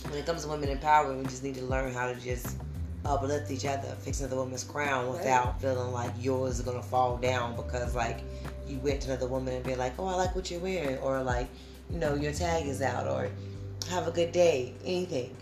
when 0.09 0.17
it 0.19 0.25
comes 0.25 0.43
to 0.43 0.47
women 0.49 0.69
empowerment, 0.77 1.17
we 1.17 1.25
just 1.25 1.43
need 1.43 1.55
to 1.55 1.63
learn 1.65 1.93
how 1.93 2.07
to 2.07 2.15
just 2.19 2.55
uplift 3.03 3.49
each 3.49 3.65
other, 3.65 3.87
fix 4.01 4.19
another 4.19 4.35
woman's 4.37 4.63
crown 4.63 5.07
Right. 5.07 5.17
without 5.17 5.59
feeling 5.61 5.91
like 5.91 6.11
yours 6.19 6.59
is 6.59 6.61
gonna 6.65 6.83
fall 6.83 7.17
down 7.17 7.55
because 7.55 7.95
like 7.95 8.19
you 8.67 8.77
went 8.79 9.01
to 9.01 9.07
another 9.11 9.27
woman 9.27 9.55
and 9.55 9.65
be 9.65 9.75
like, 9.75 9.93
oh, 9.99 10.05
I 10.05 10.15
like 10.15 10.35
what 10.35 10.49
you're 10.51 10.59
wearing, 10.59 10.97
or 10.99 11.21
like, 11.23 11.47
you 11.91 11.99
know, 11.99 12.15
your 12.15 12.31
tag 12.33 12.65
is 12.65 12.81
out, 12.81 13.07
or 13.07 13.29
have 13.89 14.07
a 14.07 14.11
good 14.11 14.31
day, 14.31 14.73
anything. 14.85 15.35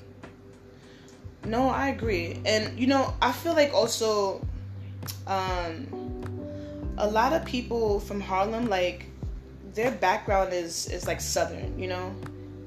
No, 1.45 1.69
I 1.69 1.89
agree. 1.89 2.39
And 2.45 2.77
you 2.79 2.87
know, 2.87 3.13
I 3.21 3.31
feel 3.31 3.53
like 3.53 3.73
also 3.73 4.45
um 5.27 5.87
a 6.97 7.07
lot 7.07 7.31
of 7.33 7.45
people 7.45 7.99
from 7.99 8.19
Harlem 8.19 8.67
like 8.67 9.05
their 9.73 9.91
background 9.91 10.53
is 10.53 10.87
is 10.87 11.07
like 11.07 11.21
southern, 11.21 11.77
you 11.79 11.87
know? 11.87 12.13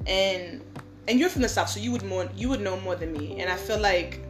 And 0.06 0.62
and 1.08 1.18
you're 1.18 1.28
from 1.28 1.42
the 1.42 1.48
south, 1.48 1.68
so 1.68 1.80
you 1.80 1.92
would 1.92 2.04
more 2.04 2.28
you 2.34 2.48
would 2.48 2.60
know 2.60 2.80
more 2.80 2.96
than 2.96 3.12
me. 3.12 3.40
And 3.40 3.50
I 3.50 3.56
feel 3.56 3.78
like 3.78 4.20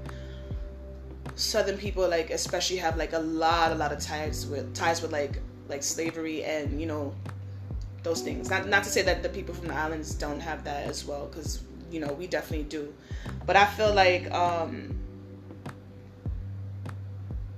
southern 1.34 1.78
people 1.78 2.08
like 2.08 2.31
especially 2.31 2.76
have 2.76 2.96
like 2.96 3.12
a 3.12 3.19
lot 3.19 3.72
a 3.72 3.75
lot 3.75 3.93
of 3.93 4.00
ties 4.00 4.46
with 4.46 4.75
ties 4.75 5.00
with 5.00 5.12
like 5.12 5.40
like 5.69 5.82
slavery 5.82 6.44
and 6.44 6.81
you 6.81 6.87
know 6.87 7.14
those 8.02 8.22
things. 8.22 8.50
Not 8.50 8.69
not 8.69 8.84
to 8.84 8.90
say 8.90 9.02
that 9.02 9.22
the 9.22 9.28
people 9.28 9.54
from 9.54 9.69
the 9.69 9.75
islands 9.75 10.14
don't 10.14 10.40
have 10.40 10.64
that 10.64 10.87
as 10.87 11.04
well 11.04 11.26
because 11.26 11.62
you 11.90 12.00
know 12.00 12.12
we 12.12 12.26
definitely 12.26 12.64
do. 12.64 12.93
But 13.46 13.56
i 13.56 13.66
feel 13.66 13.93
like 13.94 14.31
um 14.32 14.99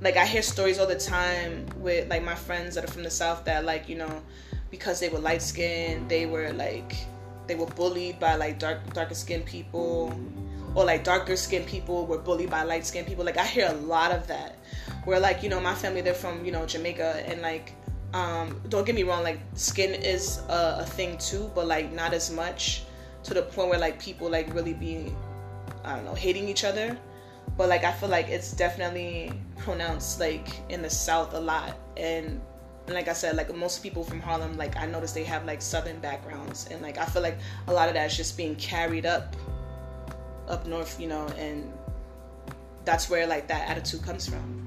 like 0.00 0.16
i 0.16 0.26
hear 0.26 0.42
stories 0.42 0.78
all 0.78 0.86
the 0.86 0.98
time 0.98 1.66
with 1.78 2.08
like 2.10 2.22
my 2.22 2.34
friends 2.34 2.74
that 2.74 2.84
are 2.84 2.92
from 2.92 3.02
the 3.02 3.10
south 3.10 3.44
that 3.44 3.64
like 3.64 3.88
you 3.88 3.96
know 3.96 4.22
because 4.70 5.00
they 5.00 5.08
were 5.08 5.18
light 5.18 5.40
skinned 5.40 6.08
they 6.10 6.26
were 6.26 6.52
like 6.52 6.94
they 7.46 7.54
were 7.54 7.66
bullied 7.66 8.18
by 8.20 8.34
like 8.34 8.58
dark 8.58 8.92
darker 8.92 9.14
skinned 9.14 9.44
people 9.46 10.12
or 10.74 10.84
like 10.84 11.04
darker 11.04 11.36
skinned 11.36 11.66
people 11.66 12.06
were 12.06 12.18
bullied 12.18 12.50
by 12.50 12.62
light 12.64 12.84
skinned 12.84 13.06
people. 13.06 13.24
Like 13.24 13.38
i 13.38 13.44
hear 13.46 13.68
a 13.70 13.74
lot 13.74 14.10
of 14.10 14.26
that. 14.26 14.58
Where 15.04 15.20
like 15.20 15.42
you 15.42 15.48
know 15.48 15.60
my 15.60 15.74
family 15.74 16.00
they're 16.00 16.14
from 16.14 16.44
you 16.44 16.52
know 16.52 16.66
jamaica 16.66 17.22
and 17.26 17.42
like 17.42 17.72
um 18.14 18.60
don't 18.70 18.86
get 18.86 18.94
me 18.94 19.02
wrong 19.02 19.22
like 19.22 19.40
skin 19.54 19.92
is 19.92 20.38
a, 20.48 20.78
a 20.80 20.86
thing 20.86 21.18
too 21.18 21.50
but 21.54 21.66
like 21.66 21.92
not 21.92 22.14
as 22.14 22.30
much 22.30 22.84
to 23.24 23.34
the 23.34 23.42
point 23.42 23.68
where 23.68 23.78
like 23.78 24.00
people 24.00 24.30
like 24.30 24.52
really 24.54 24.72
be 24.72 25.12
i 25.84 25.96
don't 25.96 26.04
know 26.04 26.14
hating 26.14 26.48
each 26.48 26.64
other. 26.64 26.96
But 27.56 27.68
like 27.68 27.84
i 27.84 27.92
feel 27.92 28.08
like 28.08 28.28
it's 28.28 28.52
definitely 28.52 29.32
pronounced 29.58 30.18
like 30.18 30.48
in 30.70 30.82
the 30.82 30.90
south 30.90 31.34
a 31.34 31.40
lot. 31.40 31.76
And 31.96 32.40
and 32.86 32.94
like 32.94 33.08
I 33.08 33.14
said, 33.14 33.36
like 33.36 33.54
most 33.54 33.82
people 33.82 34.04
from 34.04 34.20
Harlem, 34.20 34.58
like 34.58 34.76
I 34.76 34.84
noticed 34.84 35.14
they 35.14 35.24
have 35.24 35.46
like 35.46 35.62
southern 35.62 35.98
backgrounds, 36.00 36.68
and 36.70 36.82
like 36.82 36.98
I 36.98 37.06
feel 37.06 37.22
like 37.22 37.38
a 37.66 37.72
lot 37.72 37.88
of 37.88 37.94
that 37.94 38.10
is 38.10 38.16
just 38.16 38.36
being 38.36 38.56
carried 38.56 39.06
up, 39.06 39.34
up 40.48 40.66
north, 40.66 41.00
you 41.00 41.06
know, 41.06 41.26
and 41.38 41.72
that's 42.84 43.08
where 43.08 43.26
like 43.26 43.46
that 43.48 43.70
attitude 43.70 44.02
comes 44.02 44.28
from. 44.28 44.63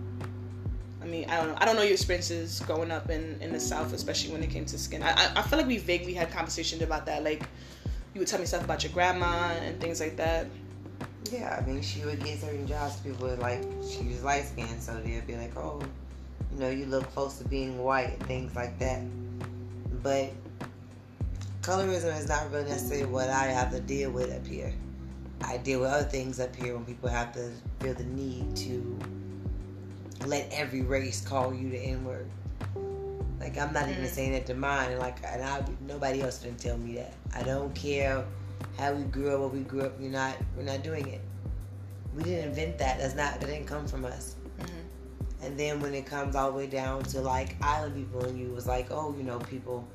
I 1.07 1.09
mean, 1.09 1.29
I 1.29 1.37
don't 1.37 1.47
know. 1.47 1.55
I 1.57 1.63
don't 1.63 1.77
know 1.77 1.83
your 1.83 1.93
experiences 1.93 2.59
growing 2.67 2.91
up 2.91 3.09
in 3.09 3.37
in 3.39 3.53
the 3.53 3.61
south, 3.61 3.93
especially 3.93 4.33
when 4.33 4.43
it 4.43 4.49
came 4.49 4.65
to 4.65 4.77
skin. 4.77 5.01
I 5.01 5.11
I, 5.11 5.31
I 5.37 5.41
feel 5.41 5.57
like 5.57 5.67
we 5.67 5.77
vaguely 5.77 6.13
had 6.13 6.29
conversations 6.31 6.81
about 6.81 7.05
that. 7.05 7.23
Like 7.23 7.43
you 8.13 8.19
would 8.19 8.27
tell 8.27 8.39
me 8.39 8.45
stuff 8.45 8.65
about 8.65 8.83
your 8.83 8.91
grandma 8.91 9.53
and 9.61 9.79
things 9.79 10.01
like 10.01 10.17
that. 10.17 10.47
Yeah, 11.31 11.57
I 11.57 11.65
mean, 11.65 11.81
she 11.81 12.03
would 12.03 12.21
get 12.21 12.39
certain 12.39 12.67
jobs. 12.67 12.97
People 12.97 13.29
would 13.29 13.39
like 13.39 13.61
she 13.89 14.03
was 14.03 14.21
light 14.21 14.47
skinned, 14.47 14.81
so 14.81 14.99
they'd 14.99 15.25
be 15.25 15.37
like, 15.37 15.55
"Oh, 15.55 15.81
you 16.51 16.59
know, 16.59 16.69
you 16.69 16.85
look 16.87 17.09
close 17.13 17.37
to 17.37 17.45
being 17.45 17.77
white," 17.81 18.09
and 18.19 18.23
things 18.27 18.53
like 18.53 18.77
that. 18.79 19.01
But 20.03 20.33
colorism 21.61 22.19
is 22.19 22.27
not 22.27 22.51
really 22.51 22.69
necessarily 22.69 23.05
what 23.05 23.29
I 23.29 23.45
have 23.45 23.71
to 23.71 23.79
deal 23.79 24.11
with 24.11 24.33
up 24.33 24.45
here. 24.45 24.73
I 25.41 25.55
deal 25.55 25.79
with 25.79 25.89
other 25.89 26.09
things 26.09 26.41
up 26.41 26.53
here 26.53 26.75
when 26.75 26.83
people 26.83 27.07
have 27.07 27.33
to 27.35 27.49
feel 27.79 27.93
the 27.93 28.03
need 28.03 28.57
to 28.57 28.99
let 30.25 30.49
every 30.51 30.81
race 30.81 31.21
call 31.21 31.53
you 31.53 31.69
the 31.69 31.77
N 31.77 32.03
word. 32.03 32.27
Like 33.39 33.57
I'm 33.57 33.71
not 33.73 33.87
even 33.89 34.03
Mhm. 34.03 34.09
saying 34.09 34.31
that 34.33 34.45
to 34.47 34.53
mine. 34.53 34.97
Like, 34.97 35.17
and 35.23 35.43
I, 35.43 35.63
nobody 35.87 36.21
else 36.21 36.39
can 36.39 36.55
tell 36.55 36.77
me 36.77 36.95
that. 36.95 37.13
I 37.33 37.43
don't 37.43 37.73
care 37.75 38.25
how 38.77 38.93
we 38.93 39.03
grew 39.03 39.33
up, 39.33 39.39
what 39.41 39.53
we 39.53 39.59
grew 39.61 39.81
up. 39.81 39.93
You're 39.99 40.11
not. 40.11 40.35
We're 40.55 40.63
not 40.63 40.83
doing 40.83 41.07
it. 41.07 41.21
We 42.15 42.23
didn't 42.23 42.49
invent 42.49 42.77
that. 42.79 42.99
That's 42.99 43.15
not. 43.15 43.39
That 43.39 43.45
didn't 43.47 43.67
come 43.67 43.87
from 43.87 44.05
us. 44.05 44.35
Mm-hmm. 44.59 45.45
And 45.45 45.57
then 45.59 45.79
when 45.79 45.93
it 45.93 46.05
comes 46.07 46.35
all 46.35 46.51
the 46.51 46.57
way 46.57 46.67
down 46.67 47.03
to 47.03 47.21
like 47.21 47.55
island 47.61 47.95
people, 47.95 48.25
and 48.25 48.39
you 48.39 48.49
was 48.49 48.65
like, 48.65 48.87
oh, 48.89 49.13
you 49.15 49.23
know, 49.23 49.37
people 49.39 49.87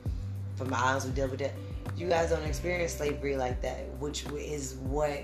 from 0.55 0.69
the 0.69 0.79
islands 0.79 1.05
who 1.05 1.11
deal 1.11 1.29
with 1.29 1.41
that. 1.41 1.52
You 1.97 2.09
guys 2.09 2.31
don't 2.31 2.45
experience 2.45 2.95
slavery 2.95 3.37
like 3.37 3.61
that, 3.62 3.88
which 3.99 4.25
is 4.38 4.75
what 4.75 5.21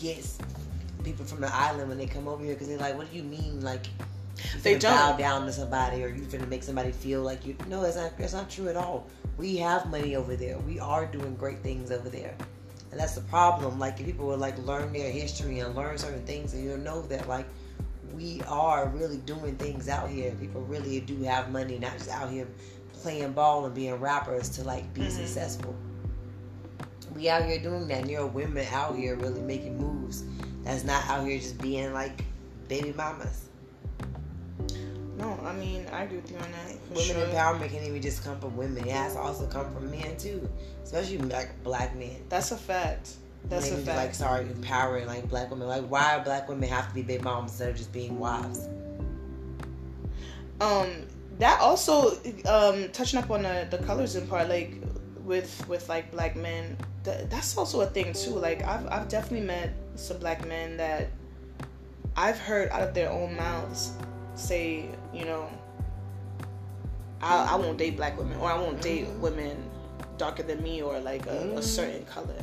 gets 0.00 0.38
people 1.06 1.24
from 1.24 1.40
the 1.40 1.54
island 1.54 1.88
when 1.88 1.96
they 1.98 2.06
come 2.06 2.28
over 2.28 2.44
here 2.44 2.52
because 2.54 2.68
they're 2.68 2.78
like, 2.78 2.96
"What 2.98 3.10
do 3.10 3.16
you 3.16 3.22
mean? 3.22 3.62
Like, 3.62 3.86
you 3.86 4.60
They 4.62 4.76
don't. 4.78 4.92
bow 4.94 5.16
down 5.16 5.46
to 5.46 5.52
somebody, 5.52 6.02
or 6.04 6.08
you 6.08 6.22
finna 6.22 6.48
make 6.48 6.62
somebody 6.62 6.92
feel 6.92 7.22
like 7.22 7.46
you?" 7.46 7.56
No, 7.68 7.80
that's 7.82 7.96
not. 7.96 8.18
That's 8.18 8.34
not 8.34 8.50
true 8.50 8.68
at 8.68 8.76
all. 8.76 9.06
We 9.38 9.56
have 9.58 9.88
money 9.90 10.16
over 10.16 10.36
there. 10.36 10.58
We 10.58 10.78
are 10.80 11.06
doing 11.06 11.34
great 11.36 11.60
things 11.62 11.90
over 11.90 12.08
there, 12.10 12.34
and 12.90 13.00
that's 13.00 13.14
the 13.14 13.20
problem. 13.22 13.78
Like, 13.78 13.98
if 14.00 14.06
people 14.06 14.26
would 14.26 14.40
like 14.40 14.58
learn 14.66 14.92
their 14.92 15.10
history 15.10 15.60
and 15.60 15.74
learn 15.74 15.96
certain 15.96 16.24
things, 16.26 16.52
and 16.54 16.64
you'll 16.64 16.78
know 16.78 17.02
that 17.02 17.28
like 17.28 17.46
we 18.14 18.40
are 18.48 18.88
really 18.88 19.18
doing 19.18 19.56
things 19.56 19.88
out 19.88 20.08
here. 20.08 20.32
People 20.40 20.62
really 20.62 21.00
do 21.00 21.22
have 21.22 21.50
money, 21.50 21.78
not 21.78 21.92
just 21.98 22.10
out 22.10 22.30
here 22.30 22.46
playing 23.02 23.32
ball 23.32 23.64
and 23.66 23.74
being 23.74 23.94
rappers 23.96 24.48
to 24.48 24.64
like 24.64 24.92
be 24.94 25.02
Mhm. 25.02 25.10
successful. 25.10 25.74
We 27.14 27.28
out 27.28 27.44
here 27.44 27.58
doing 27.58 27.86
that. 27.88 28.00
And 28.02 28.10
there 28.10 28.20
are 28.20 28.26
women 28.26 28.66
out 28.72 28.96
here 28.96 29.16
really 29.16 29.40
making 29.42 29.78
moves. 29.78 30.24
That's 30.66 30.84
not 30.84 31.06
out 31.06 31.26
here 31.26 31.38
just 31.38 31.58
being 31.60 31.92
like 31.92 32.22
baby 32.68 32.92
mamas. 32.92 33.48
No, 35.16 35.38
I 35.44 35.54
mean 35.54 35.86
I 35.92 36.02
agree 36.02 36.18
with 36.18 36.30
you 36.30 36.36
on 36.36 36.50
that. 36.52 36.76
Women 36.90 37.04
sure. 37.04 37.26
empowerment 37.26 37.70
can 37.70 37.84
even 37.84 38.02
just 38.02 38.22
come 38.22 38.38
from 38.38 38.56
women. 38.56 38.86
It 38.86 38.92
has 38.92 39.14
to 39.14 39.20
also 39.20 39.46
come 39.46 39.72
from 39.72 39.90
men 39.90 40.16
too, 40.18 40.46
especially 40.84 41.18
like 41.18 41.62
black 41.64 41.96
men. 41.96 42.16
That's 42.28 42.50
a 42.50 42.56
fact. 42.56 43.12
That's 43.48 43.70
a 43.70 43.76
fact. 43.76 43.96
Like, 43.96 44.14
sorry, 44.14 44.44
empowering 44.50 45.06
like 45.06 45.28
black 45.28 45.50
women. 45.50 45.68
Like, 45.68 45.86
why 45.86 46.16
are 46.16 46.24
black 46.24 46.48
women 46.48 46.68
have 46.68 46.88
to 46.88 46.94
be 46.94 47.02
baby 47.02 47.22
moms 47.22 47.52
instead 47.52 47.70
of 47.70 47.76
just 47.76 47.92
being 47.92 48.18
wives? 48.18 48.68
um 50.60 50.88
that 51.38 51.60
also 51.60 52.12
um 52.46 52.88
touching 52.92 53.18
up 53.18 53.30
on 53.30 53.42
the 53.42 53.66
the 53.70 53.78
colorism 53.78 54.28
part 54.28 54.48
like 54.48 54.80
with 55.24 55.66
with 55.68 55.88
like 55.88 56.10
black 56.10 56.34
men 56.36 56.76
th- 57.04 57.28
that's 57.28 57.56
also 57.58 57.80
a 57.82 57.86
thing 57.86 58.12
too 58.12 58.30
like 58.30 58.62
i've 58.62 58.86
i've 58.86 59.08
definitely 59.08 59.46
met 59.46 59.74
some 59.96 60.18
black 60.18 60.46
men 60.46 60.76
that 60.76 61.08
i've 62.16 62.38
heard 62.38 62.68
out 62.70 62.82
of 62.82 62.94
their 62.94 63.10
own 63.10 63.34
mouths 63.36 63.92
say 64.34 64.88
you 65.12 65.24
know 65.24 65.48
i, 67.22 67.52
I 67.52 67.54
won't 67.56 67.78
date 67.78 67.96
black 67.96 68.16
women 68.18 68.38
or 68.38 68.50
i 68.50 68.56
won't 68.58 68.80
date 68.80 69.06
Mhm. 69.06 69.20
women 69.20 69.70
darker 70.18 70.42
than 70.42 70.62
me 70.62 70.82
or 70.82 70.98
like 71.00 71.26
a, 71.26 71.56
a 71.56 71.62
certain 71.62 72.04
color 72.06 72.34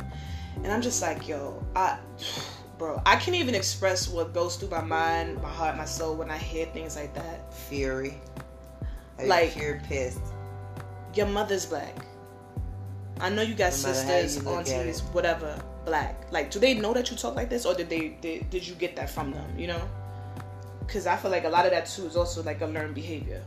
and 0.63 0.67
i'm 0.71 0.81
just 0.81 1.01
like 1.01 1.27
yo 1.27 1.63
i 1.75 1.97
bro 2.77 3.01
i 3.05 3.15
can't 3.15 3.35
even 3.37 3.55
express 3.55 4.07
what 4.07 4.33
goes 4.33 4.55
through 4.55 4.69
my 4.69 4.81
mind 4.81 5.41
my 5.41 5.49
heart 5.49 5.77
my 5.77 5.85
soul 5.85 6.15
when 6.15 6.29
i 6.31 6.37
hear 6.37 6.65
things 6.67 6.95
like 6.95 7.13
that 7.13 7.53
Fury. 7.53 8.19
Like, 9.19 9.27
Like- 9.27 9.53
pure 9.53 9.79
pissed. 9.87 10.19
your 11.13 11.27
mother's 11.27 11.67
black. 11.67 11.95
I 13.19 13.29
know 13.29 13.43
you 13.43 13.53
got 13.53 13.71
No 13.73 13.77
sisters, 13.93 14.37
aunties, 14.45 15.01
whatever, 15.13 15.55
black. 15.85 16.31
Like, 16.31 16.51
do 16.51 16.59
they 16.59 16.73
know 16.73 16.93
that 16.93 17.09
you 17.11 17.17
talk 17.17 17.35
like 17.35 17.49
this, 17.49 17.65
or 17.65 17.73
did 17.73 17.89
they 17.89 18.17
did, 18.21 18.49
did 18.49 18.67
you 18.67 18.75
get 18.75 18.95
that 18.95 19.09
from 19.09 19.31
them? 19.31 19.57
You 19.57 19.67
know? 19.67 19.81
Because 20.79 21.07
I 21.07 21.15
feel 21.15 21.31
like 21.31 21.45
a 21.45 21.49
lot 21.49 21.65
of 21.65 21.71
that 21.71 21.85
too 21.85 22.05
is 22.05 22.15
also 22.15 22.43
like 22.43 22.61
a 22.61 22.65
learned 22.65 22.95
behavior. 22.95 23.43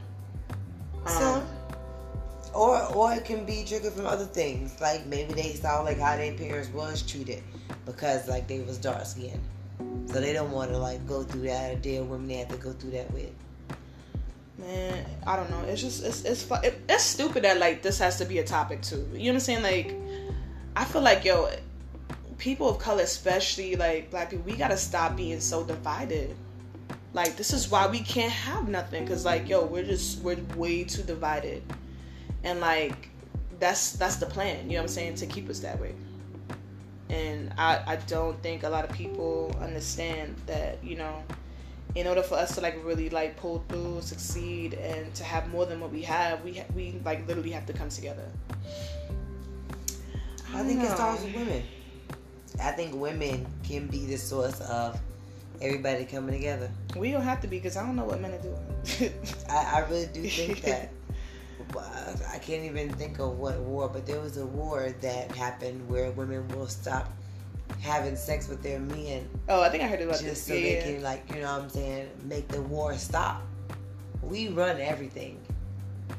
Um, 1.04 1.12
Some. 1.12 1.46
Or 2.54 2.82
or 2.94 3.12
it 3.12 3.24
can 3.24 3.44
be 3.44 3.64
triggered 3.64 3.92
from 3.92 4.06
other 4.06 4.24
things. 4.24 4.80
Like 4.80 5.06
maybe 5.06 5.34
they 5.34 5.52
saw 5.54 5.82
like 5.82 5.98
how 5.98 6.16
their 6.16 6.32
parents 6.32 6.70
was 6.70 7.02
treated 7.02 7.42
because 7.84 8.28
like 8.28 8.48
they 8.48 8.60
was 8.60 8.78
dark 8.78 9.04
skinned. 9.04 9.40
So 10.06 10.20
they 10.20 10.32
don't 10.32 10.50
want 10.50 10.70
to 10.70 10.78
like 10.78 11.06
go 11.06 11.22
through 11.22 11.42
that 11.42 11.72
or 11.72 11.76
deal 11.76 12.02
with 12.02 12.12
women 12.12 12.28
they 12.28 12.36
have 12.36 12.48
to 12.48 12.56
go 12.56 12.72
through 12.72 12.92
that 12.92 13.12
with. 13.12 13.30
man, 14.58 15.04
I 15.26 15.36
don't 15.36 15.50
know. 15.50 15.60
It's 15.68 15.82
just 15.82 16.04
it's 16.04 16.24
it's 16.24 16.46
it's 16.88 17.04
stupid 17.04 17.44
that 17.44 17.58
like 17.58 17.82
this 17.82 17.98
has 17.98 18.16
to 18.18 18.24
be 18.24 18.38
a 18.38 18.44
topic 18.44 18.82
too. 18.82 19.06
You 19.12 19.24
know 19.24 19.30
what 19.30 19.34
I'm 19.34 19.40
saying? 19.40 19.62
Like, 19.62 19.94
I 20.74 20.84
feel 20.84 21.02
like 21.02 21.24
yo, 21.24 21.50
people 22.38 22.68
of 22.68 22.78
color, 22.78 23.02
especially 23.02 23.76
like 23.76 24.10
black 24.10 24.30
people, 24.30 24.44
we 24.44 24.56
gotta 24.56 24.76
stop 24.76 25.16
being 25.16 25.40
so 25.40 25.64
divided. 25.64 26.34
Like 27.12 27.36
this 27.36 27.52
is 27.52 27.70
why 27.70 27.86
we 27.86 28.00
can't 28.00 28.32
have 28.32 28.68
nothing 28.68 29.04
because 29.04 29.24
like 29.24 29.48
yo, 29.48 29.64
we're 29.64 29.84
just 29.84 30.20
we're 30.22 30.38
way 30.56 30.84
too 30.84 31.02
divided, 31.02 31.62
and 32.44 32.60
like 32.60 33.08
that's 33.58 33.92
that's 33.92 34.16
the 34.16 34.26
plan. 34.26 34.66
You 34.68 34.76
know 34.76 34.82
what 34.82 34.82
I'm 34.82 34.88
saying 34.88 35.14
to 35.16 35.26
keep 35.26 35.48
us 35.48 35.60
that 35.60 35.80
way. 35.80 35.94
And 37.08 37.54
I 37.56 37.82
I 37.86 37.96
don't 38.06 38.40
think 38.42 38.64
a 38.64 38.68
lot 38.68 38.84
of 38.84 38.94
people 38.94 39.56
understand 39.60 40.36
that 40.46 40.82
you 40.84 40.96
know 40.96 41.22
in 41.94 42.06
order 42.06 42.22
for 42.22 42.34
us 42.34 42.54
to 42.54 42.60
like 42.60 42.78
really 42.84 43.08
like 43.08 43.36
pull 43.38 43.64
through, 43.68 44.02
succeed, 44.02 44.74
and 44.74 45.12
to 45.14 45.24
have 45.24 45.48
more 45.48 45.64
than 45.64 45.80
what 45.80 45.90
we 45.90 46.02
have, 46.02 46.44
we 46.44 46.58
ha- 46.58 46.66
we 46.74 47.00
like 47.04 47.26
literally 47.26 47.50
have 47.52 47.64
to 47.66 47.72
come 47.72 47.88
together. 47.88 48.28
I 50.52 50.62
think 50.62 50.80
it 50.80 50.88
know. 50.88 50.94
starts 50.94 51.22
with 51.22 51.34
women. 51.34 51.62
I 52.62 52.72
think 52.72 52.94
women 52.94 53.46
can 53.62 53.86
be 53.86 54.06
the 54.06 54.16
source 54.16 54.60
of 54.60 54.98
everybody 55.60 56.04
coming 56.04 56.34
together. 56.34 56.70
We 56.96 57.10
don't 57.10 57.22
have 57.22 57.40
to 57.42 57.48
be 57.48 57.58
because 57.58 57.76
I 57.76 57.84
don't 57.84 57.96
know 57.96 58.04
what 58.04 58.20
men 58.20 58.32
are 58.32 58.42
doing. 58.42 59.12
I, 59.50 59.56
I 59.76 59.78
really 59.88 60.06
do 60.06 60.22
think 60.28 60.62
that. 60.62 60.90
I 62.32 62.38
can't 62.38 62.64
even 62.64 62.90
think 62.92 63.18
of 63.18 63.38
what 63.38 63.58
war, 63.60 63.88
but 63.88 64.06
there 64.06 64.20
was 64.20 64.36
a 64.36 64.46
war 64.46 64.94
that 65.00 65.34
happened 65.34 65.88
where 65.88 66.10
women 66.12 66.46
will 66.48 66.66
stop 66.68 67.10
having 67.80 68.14
sex 68.14 68.48
with 68.48 68.62
their 68.62 68.78
men 68.78 69.28
oh, 69.48 69.60
I 69.60 69.68
think 69.70 69.82
I 69.82 69.88
heard 69.88 70.00
about 70.00 70.12
just 70.12 70.24
this. 70.24 70.42
so 70.42 70.54
yeah, 70.54 70.84
they 70.84 70.92
can, 70.94 71.02
like, 71.02 71.28
you 71.34 71.40
know 71.40 71.52
what 71.52 71.62
I'm 71.62 71.68
saying, 71.70 72.08
make 72.24 72.46
the 72.48 72.62
war 72.62 72.96
stop. 72.96 73.42
We 74.22 74.48
run 74.48 74.80
everything. 74.80 75.40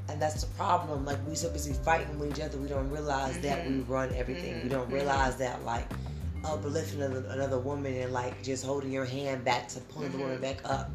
And 0.10 0.22
that's 0.22 0.44
the 0.44 0.48
problem. 0.56 1.06
Like, 1.06 1.25
we 1.27 1.36
so 1.36 1.50
busy 1.50 1.74
fighting 1.74 2.17
with 2.20 2.38
each 2.38 2.44
other, 2.44 2.58
we 2.58 2.67
don't 2.67 2.89
realize 2.89 3.39
that 3.39 3.65
we 3.65 3.74
Mhm. 3.75 3.89
run 3.89 4.13
everything. 4.15 4.56
We 4.63 4.67
Mhm. 4.67 4.72
don't 4.72 4.89
Mhm. 4.89 4.94
realize 4.94 5.38
that, 5.38 5.63
like, 5.63 5.86
uplifting 6.44 7.01
another, 7.01 7.27
another 7.29 7.60
woman 7.60 7.94
and, 7.96 8.13
like, 8.13 8.41
just 8.44 8.65
holding 8.65 8.91
your 8.91 9.06
hand 9.06 9.44
back 9.44 9.67
to 9.70 9.79
pulling 9.82 10.12
the 10.12 10.17
woman 10.17 10.38
Mhm. 10.38 10.41
back 10.41 10.58
up 10.65 10.89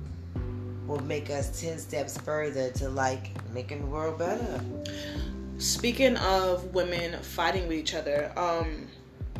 will 0.86 1.02
make 1.02 1.30
us 1.30 1.60
10 1.60 1.78
steps 1.78 2.18
further 2.18 2.70
to, 2.72 2.88
like, 2.88 3.30
making 3.52 3.80
the 3.80 3.86
world 3.86 4.18
better. 4.18 4.60
Speaking 5.58 6.16
of 6.16 6.74
women 6.74 7.20
fighting 7.22 7.68
with 7.68 7.78
each 7.78 7.94
other, 7.94 8.32
um, 8.36 8.88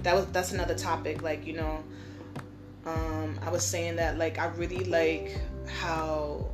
that 0.03 0.15
was 0.15 0.27
that's 0.27 0.53
another 0.53 0.75
topic. 0.75 1.23
Like 1.23 1.47
you 1.47 1.55
know, 1.55 1.83
um, 2.87 3.39
I 3.43 3.51
was 3.51 3.65
saying 3.65 3.97
that 3.97 4.19
like 4.19 4.39
I 4.39 4.47
really 4.47 4.85
like 4.85 5.37
how 5.67 6.47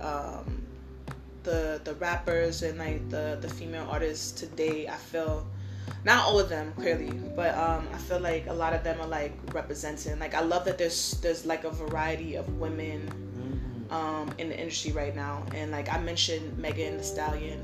um, 0.00 0.62
the 1.42 1.80
the 1.84 1.94
rappers 1.94 2.62
and 2.62 2.78
like 2.78 3.08
the 3.10 3.38
the 3.40 3.48
female 3.48 3.86
artists 3.90 4.30
today. 4.32 4.86
I 4.88 4.96
feel 4.96 5.46
not 6.04 6.24
all 6.24 6.38
of 6.38 6.48
them 6.48 6.72
clearly, 6.76 7.10
but 7.34 7.54
um, 7.56 7.86
I 7.92 7.98
feel 7.98 8.20
like 8.20 8.46
a 8.46 8.52
lot 8.52 8.72
of 8.74 8.84
them 8.84 9.00
are 9.00 9.06
like 9.06 9.32
representing. 9.52 10.18
Like 10.18 10.34
I 10.34 10.40
love 10.40 10.64
that 10.66 10.78
there's 10.78 11.18
there's 11.22 11.46
like 11.46 11.64
a 11.64 11.70
variety 11.70 12.34
of 12.36 12.48
women 12.58 13.08
Mhm. 13.34 13.92
um, 13.92 14.30
in 14.38 14.48
the 14.48 14.58
industry 14.58 14.92
right 14.92 15.14
now. 15.14 15.44
And 15.54 15.70
like 15.70 15.92
I 15.92 15.98
mentioned 15.98 16.58
Megan 16.58 16.98
Thee 16.98 17.02
Stallion. 17.04 17.60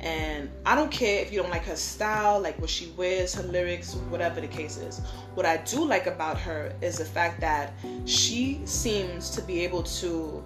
And 0.00 0.48
I 0.64 0.74
don't 0.74 0.90
care 0.90 1.20
if 1.20 1.30
you 1.30 1.42
don't 1.42 1.50
like 1.50 1.64
her 1.64 1.76
style, 1.76 2.40
like 2.40 2.58
what 2.58 2.70
she 2.70 2.86
wears, 2.96 3.34
her 3.34 3.42
lyrics, 3.42 3.94
whatever 4.08 4.40
the 4.40 4.48
case 4.48 4.78
is. 4.78 5.00
What 5.34 5.44
I 5.44 5.58
do 5.58 5.84
like 5.84 6.06
about 6.06 6.38
her 6.38 6.72
is 6.80 6.96
the 6.96 7.04
fact 7.04 7.38
that 7.42 7.74
she 8.06 8.62
seems 8.64 9.28
to 9.30 9.42
be 9.42 9.62
able 9.62 9.82
to 10.00 10.42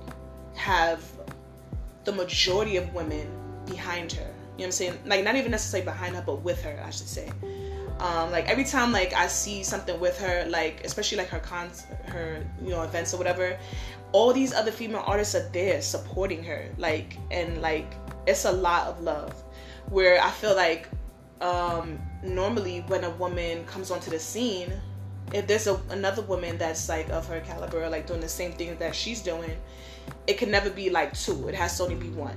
have 0.54 1.04
the 2.02 2.10
majority 2.12 2.76
of 2.76 2.92
women 2.92 3.28
behind 3.64 4.10
her. 4.12 4.33
You 4.56 4.60
know 4.60 4.62
what 4.62 4.66
I'm 4.66 4.72
saying? 4.72 4.98
Like 5.04 5.24
not 5.24 5.36
even 5.36 5.50
necessarily 5.50 5.84
behind 5.84 6.14
her, 6.14 6.22
but 6.24 6.42
with 6.42 6.62
her, 6.62 6.80
I 6.84 6.90
should 6.90 7.08
say. 7.08 7.30
Um, 7.98 8.32
like 8.32 8.48
every 8.48 8.64
time 8.64 8.92
like 8.92 9.12
I 9.14 9.26
see 9.28 9.62
something 9.62 9.98
with 10.00 10.18
her, 10.20 10.46
like 10.48 10.84
especially 10.84 11.18
like 11.18 11.28
her 11.28 11.38
cons 11.38 11.86
her 12.06 12.44
you 12.62 12.70
know 12.70 12.82
events 12.82 13.14
or 13.14 13.18
whatever, 13.18 13.58
all 14.12 14.32
these 14.32 14.52
other 14.52 14.70
female 14.70 15.02
artists 15.06 15.34
are 15.34 15.48
there 15.50 15.80
supporting 15.82 16.42
her. 16.44 16.68
Like 16.78 17.18
and 17.30 17.60
like 17.60 17.94
it's 18.26 18.44
a 18.44 18.52
lot 18.52 18.88
of 18.88 19.00
love. 19.00 19.32
Where 19.88 20.20
I 20.20 20.30
feel 20.30 20.56
like 20.56 20.88
um, 21.40 21.98
normally 22.22 22.80
when 22.86 23.04
a 23.04 23.10
woman 23.10 23.64
comes 23.66 23.90
onto 23.90 24.10
the 24.10 24.18
scene, 24.18 24.72
if 25.32 25.46
there's 25.46 25.66
a, 25.66 25.80
another 25.90 26.22
woman 26.22 26.58
that's 26.58 26.88
like 26.88 27.08
of 27.10 27.26
her 27.26 27.40
caliber, 27.40 27.88
like 27.88 28.06
doing 28.06 28.20
the 28.20 28.28
same 28.28 28.52
thing 28.52 28.76
that 28.78 28.94
she's 28.94 29.20
doing, 29.20 29.56
it 30.26 30.38
can 30.38 30.50
never 30.50 30.70
be 30.70 30.90
like 30.90 31.12
two. 31.12 31.48
It 31.48 31.54
has 31.54 31.76
to 31.78 31.84
only 31.84 31.96
be 31.96 32.10
one. 32.10 32.36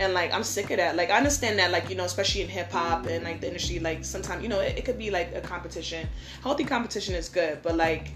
And 0.00 0.14
like 0.14 0.32
I'm 0.32 0.42
sick 0.42 0.70
of 0.70 0.78
that. 0.78 0.96
Like 0.96 1.10
I 1.10 1.18
understand 1.18 1.58
that, 1.58 1.70
like 1.70 1.90
you 1.90 1.94
know, 1.94 2.04
especially 2.04 2.40
in 2.40 2.48
hip 2.48 2.72
hop 2.72 3.06
and 3.06 3.22
like 3.22 3.42
the 3.42 3.48
industry, 3.48 3.78
like 3.78 4.02
sometimes 4.02 4.42
you 4.42 4.48
know 4.48 4.60
it, 4.60 4.78
it 4.78 4.84
could 4.86 4.98
be 4.98 5.10
like 5.10 5.34
a 5.34 5.42
competition. 5.42 6.08
Healthy 6.42 6.64
competition 6.64 7.14
is 7.14 7.28
good, 7.28 7.58
but 7.62 7.76
like 7.76 8.12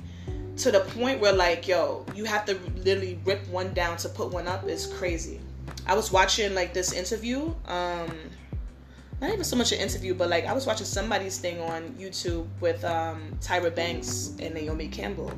to 0.56 0.72
the 0.72 0.80
point 0.80 1.20
where 1.20 1.34
like 1.34 1.68
yo, 1.68 2.06
you 2.14 2.24
have 2.24 2.46
to 2.46 2.58
literally 2.76 3.20
rip 3.26 3.46
one 3.48 3.74
down 3.74 3.98
to 3.98 4.08
put 4.08 4.30
one 4.30 4.48
up 4.48 4.66
is 4.66 4.86
crazy. 4.86 5.40
I 5.86 5.94
was 5.94 6.10
watching 6.10 6.54
like 6.54 6.72
this 6.72 6.92
interview. 6.92 7.54
Um, 7.66 8.10
not 9.20 9.30
even 9.30 9.44
so 9.44 9.54
much 9.54 9.70
an 9.72 9.78
interview, 9.78 10.14
but 10.14 10.30
like 10.30 10.46
I 10.46 10.54
was 10.54 10.66
watching 10.66 10.86
somebody's 10.86 11.38
thing 11.38 11.60
on 11.60 11.90
YouTube 11.98 12.46
with 12.60 12.82
um, 12.84 13.36
Tyra 13.40 13.74
Banks 13.74 14.32
and 14.40 14.54
Naomi 14.54 14.88
Campbell. 14.88 15.32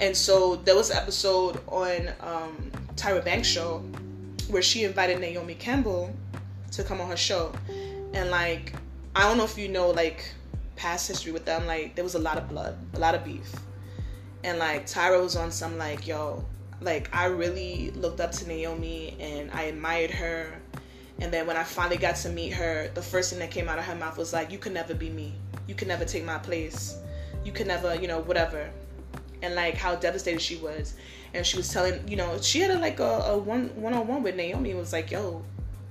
And 0.00 0.16
so 0.16 0.56
there 0.56 0.74
was 0.74 0.90
an 0.90 0.96
episode 0.96 1.60
on 1.68 2.08
um, 2.20 2.72
Tyra 2.96 3.24
Banks' 3.24 3.46
show 3.46 3.84
where 4.50 4.62
she 4.62 4.84
invited 4.84 5.20
Naomi 5.20 5.54
Campbell 5.54 6.14
to 6.72 6.84
come 6.84 7.00
on 7.00 7.08
her 7.08 7.16
show. 7.16 7.52
and 8.12 8.30
like 8.30 8.72
I 9.14 9.22
don't 9.22 9.38
know 9.38 9.44
if 9.44 9.58
you 9.58 9.68
know 9.68 9.90
like 9.90 10.24
past 10.76 11.08
history 11.08 11.32
with 11.32 11.44
them. 11.44 11.66
Like 11.66 11.94
there 11.94 12.04
was 12.04 12.14
a 12.14 12.18
lot 12.18 12.38
of 12.38 12.48
blood, 12.48 12.76
a 12.94 12.98
lot 12.98 13.14
of 13.14 13.24
beef, 13.24 13.52
and 14.44 14.58
like 14.58 14.86
Tyra 14.86 15.20
was 15.22 15.36
on 15.36 15.50
some 15.50 15.78
like 15.78 16.06
yo, 16.06 16.44
like 16.80 17.14
I 17.14 17.26
really 17.26 17.90
looked 17.92 18.20
up 18.20 18.32
to 18.32 18.48
Naomi 18.48 19.16
and 19.20 19.50
I 19.52 19.64
admired 19.64 20.10
her. 20.10 20.58
And 21.20 21.30
then 21.30 21.46
when 21.46 21.56
I 21.56 21.64
finally 21.64 21.98
got 21.98 22.16
to 22.16 22.30
meet 22.30 22.54
her, 22.54 22.90
the 22.94 23.02
first 23.02 23.30
thing 23.30 23.40
that 23.40 23.50
came 23.50 23.68
out 23.68 23.78
of 23.78 23.84
her 23.84 23.94
mouth 23.94 24.16
was 24.16 24.32
like, 24.32 24.50
"You 24.50 24.58
can 24.58 24.72
never 24.72 24.94
be 24.94 25.10
me. 25.10 25.34
You 25.66 25.74
can 25.74 25.88
never 25.88 26.04
take 26.04 26.24
my 26.24 26.38
place. 26.38 26.96
You 27.44 27.52
can 27.52 27.68
never, 27.68 27.94
you 27.94 28.08
know, 28.08 28.20
whatever." 28.20 28.70
And 29.42 29.54
like 29.54 29.74
how 29.74 29.96
devastated 29.96 30.40
she 30.40 30.56
was, 30.56 30.94
and 31.34 31.46
she 31.46 31.56
was 31.56 31.68
telling, 31.68 32.06
you 32.08 32.16
know, 32.16 32.40
she 32.40 32.60
had 32.60 32.70
a, 32.70 32.78
like 32.78 33.00
a, 33.00 33.04
a 33.04 33.38
one 33.38 33.68
one 33.76 33.94
on 33.94 34.06
one 34.06 34.22
with 34.22 34.36
Naomi. 34.36 34.70
It 34.70 34.76
was 34.76 34.92
like, 34.92 35.10
"Yo, 35.10 35.44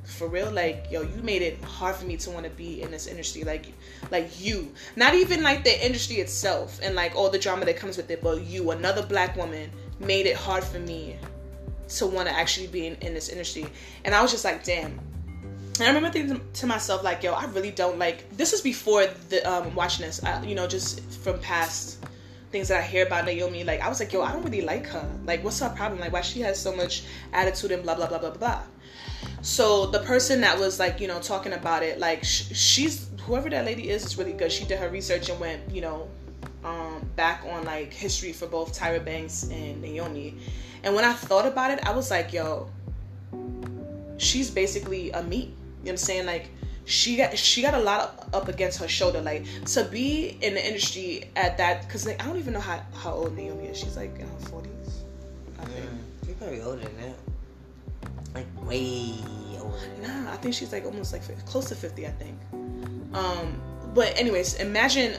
for 0.10 0.28
real 0.28 0.50
like 0.52 0.88
yo 0.90 1.02
you 1.02 1.22
made 1.22 1.42
it 1.42 1.62
hard 1.64 1.96
for 1.96 2.06
me 2.06 2.18
to 2.18 2.30
want 2.32 2.44
to 2.44 2.50
be 2.52 2.82
in 2.82 2.90
this 2.92 3.08
industry 3.08 3.44
like 3.44 3.68
like 4.12 4.40
you 4.40 4.74
not 4.96 5.14
even 5.14 5.44
like 5.44 5.64
the 5.64 5.86
industry 5.86 6.18
itself 6.18 6.80
and 6.82 6.96
like 6.96 7.16
all 7.16 7.30
the 7.30 7.38
drama 7.38 7.64
that 7.66 7.78
comes 7.78 7.96
with 7.96 8.10
it 8.10 8.22
but 8.22 8.42
you 8.42 8.72
another 8.72 9.06
black 9.06 9.36
woman 9.36 9.70
made 10.00 10.26
it 10.26 10.36
hard 10.36 10.64
for 10.64 10.80
me 10.80 11.16
to 11.88 12.08
want 12.08 12.28
to 12.28 12.34
actually 12.34 12.68
be 12.68 12.88
in, 12.88 12.96
in 12.96 13.14
this 13.14 13.30
industry 13.30 13.66
and 14.04 14.16
i 14.16 14.22
was 14.22 14.32
just 14.32 14.44
like 14.44 14.64
damn 14.64 15.00
and 15.80 15.88
I 15.88 15.94
remember 15.94 16.12
thinking 16.12 16.42
to 16.56 16.68
myself, 16.68 17.06
like, 17.06 17.24
yo, 17.24 17.32
I 17.32 17.46
really 17.46 17.72
don't 17.72 17.98
like. 17.98 18.30
This 18.36 18.52
was 18.52 18.60
before 18.60 19.08
the 19.30 19.42
um, 19.50 19.74
watching 19.76 20.06
this, 20.06 20.22
I, 20.22 20.44
you 20.44 20.54
know, 20.54 20.68
just 20.68 21.02
from 21.22 21.40
past 21.40 22.06
things 22.52 22.70
that 22.70 22.80
I 22.80 22.82
hear 22.82 23.06
about 23.06 23.26
Naomi. 23.26 23.64
Like, 23.64 23.82
I 23.82 23.90
was 23.90 24.00
like, 24.00 24.12
yo, 24.12 24.22
I 24.22 24.32
don't 24.32 24.44
really 24.44 24.62
like 24.62 24.88
her. 24.88 25.08
Like, 25.26 25.44
what's 25.44 25.60
her 25.60 25.70
problem? 25.70 26.00
Like, 26.00 26.12
why 26.12 26.22
she 26.22 26.42
has 26.42 26.60
so 26.60 26.76
much 26.76 27.04
attitude 27.34 27.72
and 27.72 27.84
blah 27.84 27.96
blah 27.96 28.08
blah 28.08 28.20
blah 28.20 28.32
blah. 28.32 28.62
So 29.42 29.86
the 29.88 30.00
person 30.00 30.42
that 30.42 30.60
was 30.60 30.80
like, 30.80 31.00
you 31.00 31.08
know, 31.08 31.20
talking 31.20 31.54
about 31.54 31.84
it, 31.84 32.00
like 32.00 32.24
sh- 32.24 32.54
she's 32.54 33.10
whoever 33.22 33.50
that 33.50 33.66
lady 33.66 33.90
is 33.90 34.06
is 34.06 34.18
really 34.18 34.34
good. 34.34 34.52
She 34.52 34.66
did 34.66 34.80
her 34.80 34.90
research 34.90 35.30
and 35.30 35.40
went, 35.40 35.70
you 35.72 35.82
know, 35.82 36.10
um, 36.64 37.10
back 37.16 37.44
on 37.50 37.64
like 37.64 37.94
history 37.94 38.34
for 38.34 38.48
both 38.48 38.78
Tyra 38.78 39.04
Banks 39.04 39.44
and 39.44 39.82
Naomi. 39.82 40.36
And 40.84 40.96
when 40.96 41.06
I 41.06 41.14
thought 41.14 41.46
about 41.46 41.72
it, 41.72 41.86
I 41.86 41.92
was 41.92 42.12
like, 42.12 42.34
yo, 42.34 42.70
she's 44.18 44.50
basically 44.50 45.12
a 45.12 45.24
me. 45.24 45.38
You 45.38 45.46
know 45.46 45.54
what 45.84 45.92
I'm 45.92 45.98
saying? 45.98 46.26
Like 46.26 46.50
she 46.90 47.16
got 47.18 47.38
she 47.38 47.62
got 47.62 47.76
a 47.76 47.80
lot 47.80 48.28
up 48.34 48.48
against 48.48 48.80
her 48.80 48.88
shoulder. 48.88 49.22
Like 49.22 49.46
to 49.66 49.84
be 49.84 50.38
in 50.42 50.56
the 50.56 50.66
industry 50.66 51.30
at 51.36 51.58
that, 51.58 51.86
because 51.86 52.06
like, 52.06 52.22
I 52.22 52.28
don't 52.28 52.38
even 52.38 52.54
know 52.54 52.60
how 52.60 52.82
how 52.96 53.14
old 53.14 53.38
Naomi 53.38 53.68
is. 53.68 53.78
She's 53.78 53.96
like 53.96 54.16
in 54.16 54.28
her 54.28 54.50
40s. 54.50 54.66
I 55.60 55.66
think. 55.66 55.86
Mm, 55.86 56.26
she's 56.26 56.36
probably 56.36 56.62
older 56.62 56.82
than 56.82 56.98
that 56.98 57.16
like 58.34 58.68
way 58.68 59.14
older. 59.60 59.78
Nah, 60.02 60.32
I 60.32 60.38
think 60.38 60.54
she's 60.56 60.72
like 60.72 60.86
almost 60.86 61.14
like 61.14 61.22
close 61.46 61.70
to 61.70 61.76
fifty. 61.76 62.08
I 62.08 62.12
think. 62.12 62.38
Um, 63.14 63.62
but 63.94 64.18
anyways, 64.18 64.56
imagine 64.56 65.16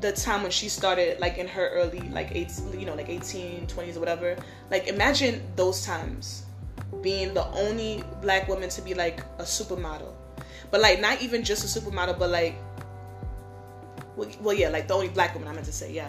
the 0.00 0.12
time 0.12 0.42
when 0.42 0.50
she 0.50 0.68
started 0.68 1.18
like 1.20 1.38
in 1.38 1.48
her 1.48 1.68
early 1.70 2.00
like 2.10 2.28
eight 2.32 2.52
you 2.76 2.84
know 2.84 2.94
like 2.94 3.08
18 3.08 3.66
20s 3.66 3.96
or 3.96 4.00
whatever 4.00 4.36
like 4.70 4.86
imagine 4.86 5.40
those 5.56 5.86
times 5.86 6.44
being 7.00 7.32
the 7.32 7.46
only 7.52 8.04
black 8.20 8.46
woman 8.46 8.68
to 8.68 8.82
be 8.82 8.92
like 8.92 9.20
a 9.38 9.44
supermodel 9.44 10.12
but 10.70 10.80
like 10.80 11.00
not 11.00 11.20
even 11.22 11.42
just 11.42 11.64
a 11.64 11.80
supermodel 11.80 12.18
but 12.18 12.30
like 12.30 12.54
well, 14.16 14.28
well 14.40 14.54
yeah 14.54 14.68
like 14.68 14.88
the 14.88 14.94
only 14.94 15.08
black 15.08 15.34
woman 15.34 15.48
i 15.48 15.52
meant 15.52 15.66
to 15.66 15.72
say 15.72 15.92
yeah 15.92 16.08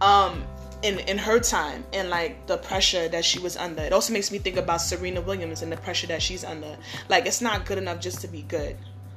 um 0.00 0.44
in 0.82 0.98
in 1.00 1.18
her 1.18 1.38
time 1.38 1.84
and 1.92 2.08
like 2.08 2.46
the 2.46 2.56
pressure 2.56 3.08
that 3.08 3.24
she 3.24 3.38
was 3.38 3.56
under. 3.56 3.82
It 3.82 3.92
also 3.92 4.12
makes 4.12 4.30
me 4.30 4.38
think 4.38 4.56
about 4.56 4.80
Serena 4.80 5.20
Williams 5.20 5.62
and 5.62 5.70
the 5.70 5.76
pressure 5.76 6.06
that 6.08 6.22
she's 6.22 6.44
under. 6.44 6.76
Like 7.08 7.26
it's 7.26 7.40
not 7.40 7.66
good 7.66 7.78
enough 7.78 8.00
just 8.00 8.20
to 8.22 8.28
be 8.28 8.42
good. 8.42 8.76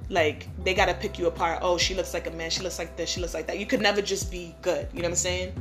Like 0.09 0.47
they 0.63 0.73
gotta 0.73 0.93
pick 0.93 1.17
you 1.17 1.27
apart. 1.27 1.59
Oh, 1.61 1.77
she 1.77 1.95
looks 1.95 2.13
like 2.13 2.27
a 2.27 2.31
man. 2.31 2.49
She 2.49 2.61
looks 2.61 2.79
like 2.79 2.97
this. 2.97 3.09
She 3.09 3.21
looks 3.21 3.33
like 3.33 3.47
that. 3.47 3.59
You 3.59 3.65
could 3.65 3.81
never 3.81 4.01
just 4.01 4.31
be 4.31 4.55
good. 4.61 4.87
You 4.93 4.99
know 4.99 5.07
what 5.07 5.11
I'm 5.11 5.15
saying? 5.15 5.53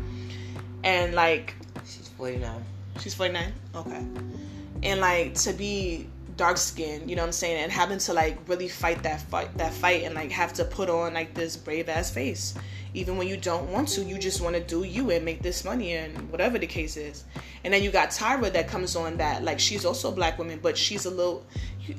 And 0.84 1.14
like, 1.14 1.54
she's 1.84 2.08
49. 2.08 2.64
She's 3.00 3.14
49. 3.14 3.52
Okay. 3.76 4.06
And 4.82 5.00
like 5.00 5.34
to 5.34 5.52
be 5.52 6.08
dark 6.36 6.56
skin, 6.56 7.08
you 7.08 7.16
know 7.16 7.22
what 7.22 7.28
I'm 7.28 7.32
saying, 7.32 7.62
and 7.62 7.72
having 7.72 7.98
to 7.98 8.12
like 8.12 8.38
really 8.48 8.68
fight 8.68 9.02
that 9.02 9.22
fight 9.22 9.56
that 9.58 9.72
fight 9.72 10.04
and 10.04 10.14
like 10.14 10.30
have 10.30 10.52
to 10.54 10.64
put 10.64 10.88
on 10.88 11.14
like 11.14 11.34
this 11.34 11.56
brave 11.56 11.88
ass 11.88 12.10
face. 12.10 12.54
Even 12.94 13.16
when 13.16 13.26
you 13.26 13.36
don't 13.36 13.70
want 13.70 13.88
to 13.88 14.02
you 14.02 14.18
just 14.18 14.40
want 14.40 14.54
to 14.54 14.62
do 14.62 14.84
you 14.84 15.10
and 15.10 15.24
make 15.24 15.42
this 15.42 15.64
money 15.64 15.92
and 15.92 16.30
whatever 16.30 16.58
the 16.58 16.66
case 16.66 16.96
is. 16.96 17.24
And 17.64 17.72
then 17.72 17.82
you 17.82 17.90
got 17.90 18.10
tyra 18.10 18.52
that 18.52 18.68
comes 18.68 18.96
on 18.96 19.16
that 19.18 19.44
like 19.44 19.58
she's 19.58 19.84
also 19.84 20.10
a 20.10 20.12
black 20.12 20.38
woman 20.38 20.58
but 20.62 20.76
she's 20.76 21.06
a 21.06 21.10
little 21.10 21.46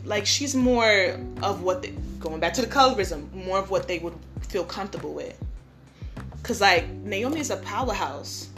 like 0.06 0.26
she's 0.26 0.56
more 0.56 1.18
of 1.42 1.64
what 1.64 1.82
they, 1.82 1.92
going 2.20 2.40
back 2.40 2.54
to 2.54 2.62
the 2.62 2.68
colorism 2.68 3.32
more 3.34 3.60
of 3.60 3.70
what 3.70 3.88
they 3.88 4.00
would 4.00 4.18
feel 4.42 4.64
comfortable 4.64 5.14
with. 5.14 5.38
Because 6.38 6.62
like 6.62 6.88
naomi 6.90 7.40
is 7.40 7.50
a 7.50 7.58
powerhouse. 7.58 8.50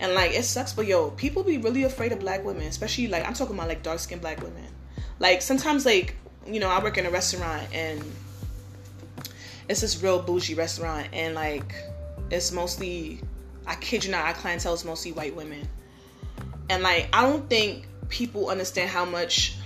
And 0.00 0.14
like 0.14 0.32
it 0.32 0.44
sucks 0.44 0.72
but 0.72 0.86
yo 0.86 1.10
people 1.12 1.44
be 1.44 1.58
really 1.58 1.84
afraid 1.84 2.12
of 2.12 2.18
black 2.18 2.44
women 2.44 2.64
especially 2.64 3.06
like 3.06 3.24
i'm 3.26 3.32
talking 3.32 3.54
about 3.54 3.68
like 3.68 3.82
dark 3.82 4.00
skinned 4.00 4.20
black 4.20 4.42
women 4.42 4.66
like 5.18 5.42
sometimes 5.42 5.84
like 5.84 6.16
you 6.46 6.60
know 6.60 6.68
i 6.68 6.82
work 6.82 6.98
in 6.98 7.06
a 7.06 7.10
restaurant 7.10 7.66
and 7.72 8.02
it's 9.68 9.80
this 9.80 10.02
real 10.02 10.20
bougie 10.20 10.54
restaurant 10.54 11.08
and 11.12 11.34
like 11.34 11.74
it's 12.30 12.52
mostly 12.52 13.20
I 13.66 13.74
kid 13.76 14.04
you 14.04 14.10
not, 14.10 14.26
our 14.26 14.34
clientele 14.34 14.74
is 14.74 14.84
mostly 14.84 15.12
white 15.12 15.34
women. 15.34 15.66
And 16.68 16.82
like 16.82 17.08
I 17.12 17.22
don't 17.22 17.48
think 17.48 17.86
people 18.08 18.48
understand 18.48 18.90
how 18.90 19.04
much 19.04 19.56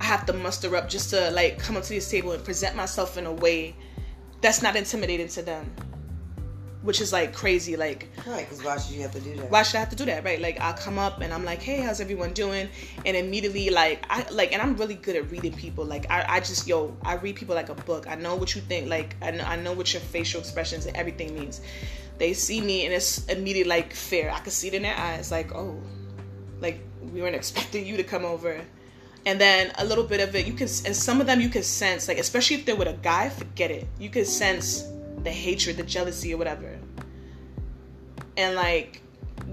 I 0.00 0.04
have 0.04 0.26
to 0.26 0.32
muster 0.32 0.74
up 0.76 0.88
just 0.88 1.10
to 1.10 1.30
like 1.30 1.58
come 1.58 1.76
up 1.76 1.82
to 1.84 1.88
this 1.90 2.10
table 2.10 2.32
and 2.32 2.42
present 2.44 2.76
myself 2.76 3.16
in 3.16 3.26
a 3.26 3.32
way 3.32 3.74
that's 4.40 4.62
not 4.62 4.76
intimidating 4.76 5.28
to 5.28 5.42
them 5.42 5.70
which 6.84 7.00
is 7.00 7.12
like 7.12 7.32
crazy. 7.34 7.76
Like, 7.76 8.08
right? 8.26 8.48
Because 8.48 8.62
why 8.62 8.78
should 8.78 8.94
you 8.94 9.02
have 9.02 9.12
to 9.12 9.20
do 9.20 9.34
that? 9.36 9.50
Why 9.50 9.62
should 9.62 9.76
I 9.76 9.80
have 9.80 9.90
to 9.90 9.96
do 9.96 10.04
that? 10.04 10.22
Right? 10.22 10.40
Like, 10.40 10.60
I'll 10.60 10.74
come 10.74 10.98
up 10.98 11.20
and 11.20 11.32
I'm 11.32 11.44
like, 11.44 11.60
hey, 11.60 11.80
how's 11.80 12.00
everyone 12.00 12.32
doing? 12.32 12.68
And 13.04 13.16
immediately, 13.16 13.70
like, 13.70 14.04
I 14.08 14.26
like, 14.30 14.52
and 14.52 14.62
I'm 14.62 14.76
really 14.76 14.94
good 14.94 15.16
at 15.16 15.30
reading 15.30 15.54
people. 15.54 15.84
Like, 15.84 16.08
I, 16.10 16.24
I 16.28 16.40
just, 16.40 16.68
yo, 16.68 16.96
I 17.02 17.14
read 17.16 17.36
people 17.36 17.54
like 17.54 17.70
a 17.70 17.74
book. 17.74 18.06
I 18.06 18.14
know 18.14 18.36
what 18.36 18.54
you 18.54 18.60
think. 18.60 18.88
Like, 18.88 19.16
I 19.22 19.32
know, 19.32 19.44
I 19.44 19.56
know 19.56 19.72
what 19.72 19.92
your 19.92 20.00
facial 20.00 20.40
expressions 20.40 20.86
and 20.86 20.96
everything 20.96 21.34
means. 21.34 21.60
They 22.18 22.32
see 22.32 22.60
me 22.60 22.84
and 22.84 22.94
it's 22.94 23.24
immediately 23.26 23.68
like 23.68 23.92
fair. 23.92 24.30
I 24.30 24.38
can 24.38 24.52
see 24.52 24.68
it 24.68 24.74
in 24.74 24.82
their 24.82 24.96
eyes. 24.96 25.32
Like, 25.32 25.54
oh, 25.54 25.80
like 26.60 26.78
we 27.12 27.22
weren't 27.22 27.34
expecting 27.34 27.86
you 27.86 27.96
to 27.96 28.04
come 28.04 28.24
over. 28.24 28.60
And 29.26 29.40
then 29.40 29.72
a 29.78 29.84
little 29.86 30.04
bit 30.04 30.20
of 30.20 30.36
it, 30.36 30.46
you 30.46 30.52
can, 30.52 30.68
and 30.84 30.94
some 30.94 31.18
of 31.18 31.26
them 31.26 31.40
you 31.40 31.48
can 31.48 31.62
sense, 31.62 32.08
like, 32.08 32.18
especially 32.18 32.56
if 32.56 32.66
they're 32.66 32.76
with 32.76 32.88
a 32.88 32.92
guy, 32.92 33.30
forget 33.30 33.70
it. 33.70 33.88
You 33.98 34.10
can 34.10 34.26
sense 34.26 34.84
the 35.22 35.30
hatred, 35.30 35.78
the 35.78 35.82
jealousy, 35.82 36.34
or 36.34 36.36
whatever. 36.36 36.73
And 38.36 38.56
like, 38.56 39.00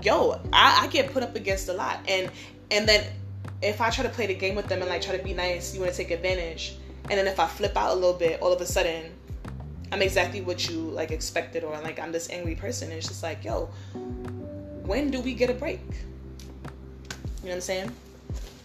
yo, 0.02 0.40
I, 0.52 0.84
I 0.84 0.88
get 0.88 1.12
put 1.12 1.24
up 1.24 1.36
against 1.36 1.70
a 1.70 1.74
lot. 1.74 2.00
And 2.08 2.32
and 2.70 2.88
then 2.88 3.06
if 3.62 3.82
I 3.82 3.90
try 3.90 4.04
to 4.04 4.10
play 4.10 4.26
the 4.28 4.36
game 4.36 4.56
with 4.56 4.68
them 4.68 4.82
and 4.82 4.90
like 4.90 5.02
try 5.02 5.16
to 5.16 5.24
be 5.24 5.34
nice, 5.34 5.74
you 5.74 5.82
want 5.82 5.92
to 5.92 5.98
take 5.98 6.12
advantage. 6.12 6.78
And 7.10 7.20
then 7.20 7.28
if 7.28 7.40
I 7.40 7.48
flip 7.48 7.76
out 7.76 7.92
a 7.92 7.96
little 7.96 8.14
bit, 8.14 8.42
all 8.42 8.54
of 8.54 8.62
a 8.62 8.66
sudden, 8.66 9.12
I'm 9.92 10.02
exactly 10.02 10.42
what 10.42 10.70
you 10.70 10.80
like 10.80 11.12
expected, 11.12 11.64
or 11.64 11.78
like 11.82 12.00
I'm 12.00 12.12
this 12.12 12.30
angry 12.30 12.56
person. 12.56 12.90
And 12.90 12.98
it's 12.98 13.08
just 13.08 13.24
like, 13.24 13.44
yo, 13.44 13.70
when 14.86 15.12
do 15.12 15.20
we 15.20 15.34
get 15.34 15.50
a 15.50 15.54
break? 15.54 15.82
You 15.82 17.48
know 17.48 17.50
what 17.50 17.54
I'm 17.56 17.62
saying? 17.62 17.92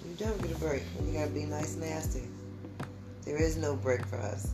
You 0.09 0.27
don't 0.27 0.41
get 0.41 0.53
a 0.53 0.59
break. 0.59 0.83
You 1.05 1.13
gotta 1.13 1.31
be 1.31 1.45
nice 1.45 1.75
and 1.75 1.83
nasty. 1.83 2.23
There 3.25 3.37
is 3.37 3.57
no 3.57 3.75
break 3.75 4.07
for 4.07 4.17
us. 4.17 4.53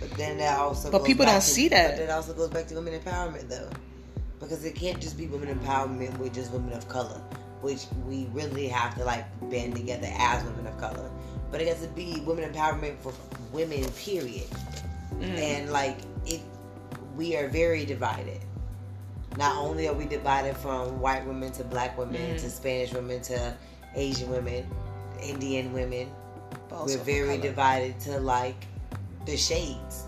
But 0.00 0.10
then 0.12 0.38
that 0.38 0.58
also. 0.58 0.90
But 0.90 1.04
people 1.04 1.24
don't 1.24 1.36
to, 1.36 1.40
see 1.40 1.68
that. 1.68 1.96
But 1.96 2.06
that 2.06 2.10
also 2.10 2.34
goes 2.34 2.50
back 2.50 2.66
to 2.68 2.74
women 2.74 2.98
empowerment, 2.98 3.48
though, 3.48 3.70
because 4.40 4.64
it 4.64 4.74
can't 4.74 5.00
just 5.00 5.16
be 5.16 5.26
women 5.26 5.56
empowerment 5.56 6.16
with 6.18 6.34
just 6.34 6.52
women 6.52 6.72
of 6.72 6.88
color, 6.88 7.20
which 7.60 7.86
we 8.06 8.28
really 8.32 8.68
have 8.68 8.94
to 8.96 9.04
like 9.04 9.26
band 9.50 9.74
together 9.74 10.08
as 10.18 10.44
women 10.44 10.66
of 10.66 10.78
color. 10.78 11.10
But 11.50 11.60
it 11.60 11.68
has 11.68 11.80
to 11.82 11.88
be 11.88 12.22
women 12.26 12.52
empowerment 12.52 12.98
for 12.98 13.12
women, 13.52 13.84
period. 13.92 14.46
Mm. 15.14 15.38
And 15.38 15.70
like 15.72 15.98
it, 16.26 16.40
we 17.16 17.36
are 17.36 17.48
very 17.48 17.84
divided. 17.84 18.40
Not 19.36 19.56
only 19.56 19.88
are 19.88 19.94
we 19.94 20.04
divided 20.04 20.56
from 20.56 21.00
white 21.00 21.26
women 21.26 21.52
to 21.52 21.64
black 21.64 21.96
women 21.96 22.20
mm. 22.20 22.40
to 22.40 22.50
Spanish 22.50 22.92
women 22.92 23.20
to 23.22 23.54
Asian 23.94 24.30
women, 24.30 24.66
Indian 25.22 25.72
women, 25.72 26.10
we're 26.70 26.98
very 26.98 27.38
divided 27.38 27.98
to 28.00 28.20
like 28.20 28.66
the 29.26 29.36
shades. 29.36 30.07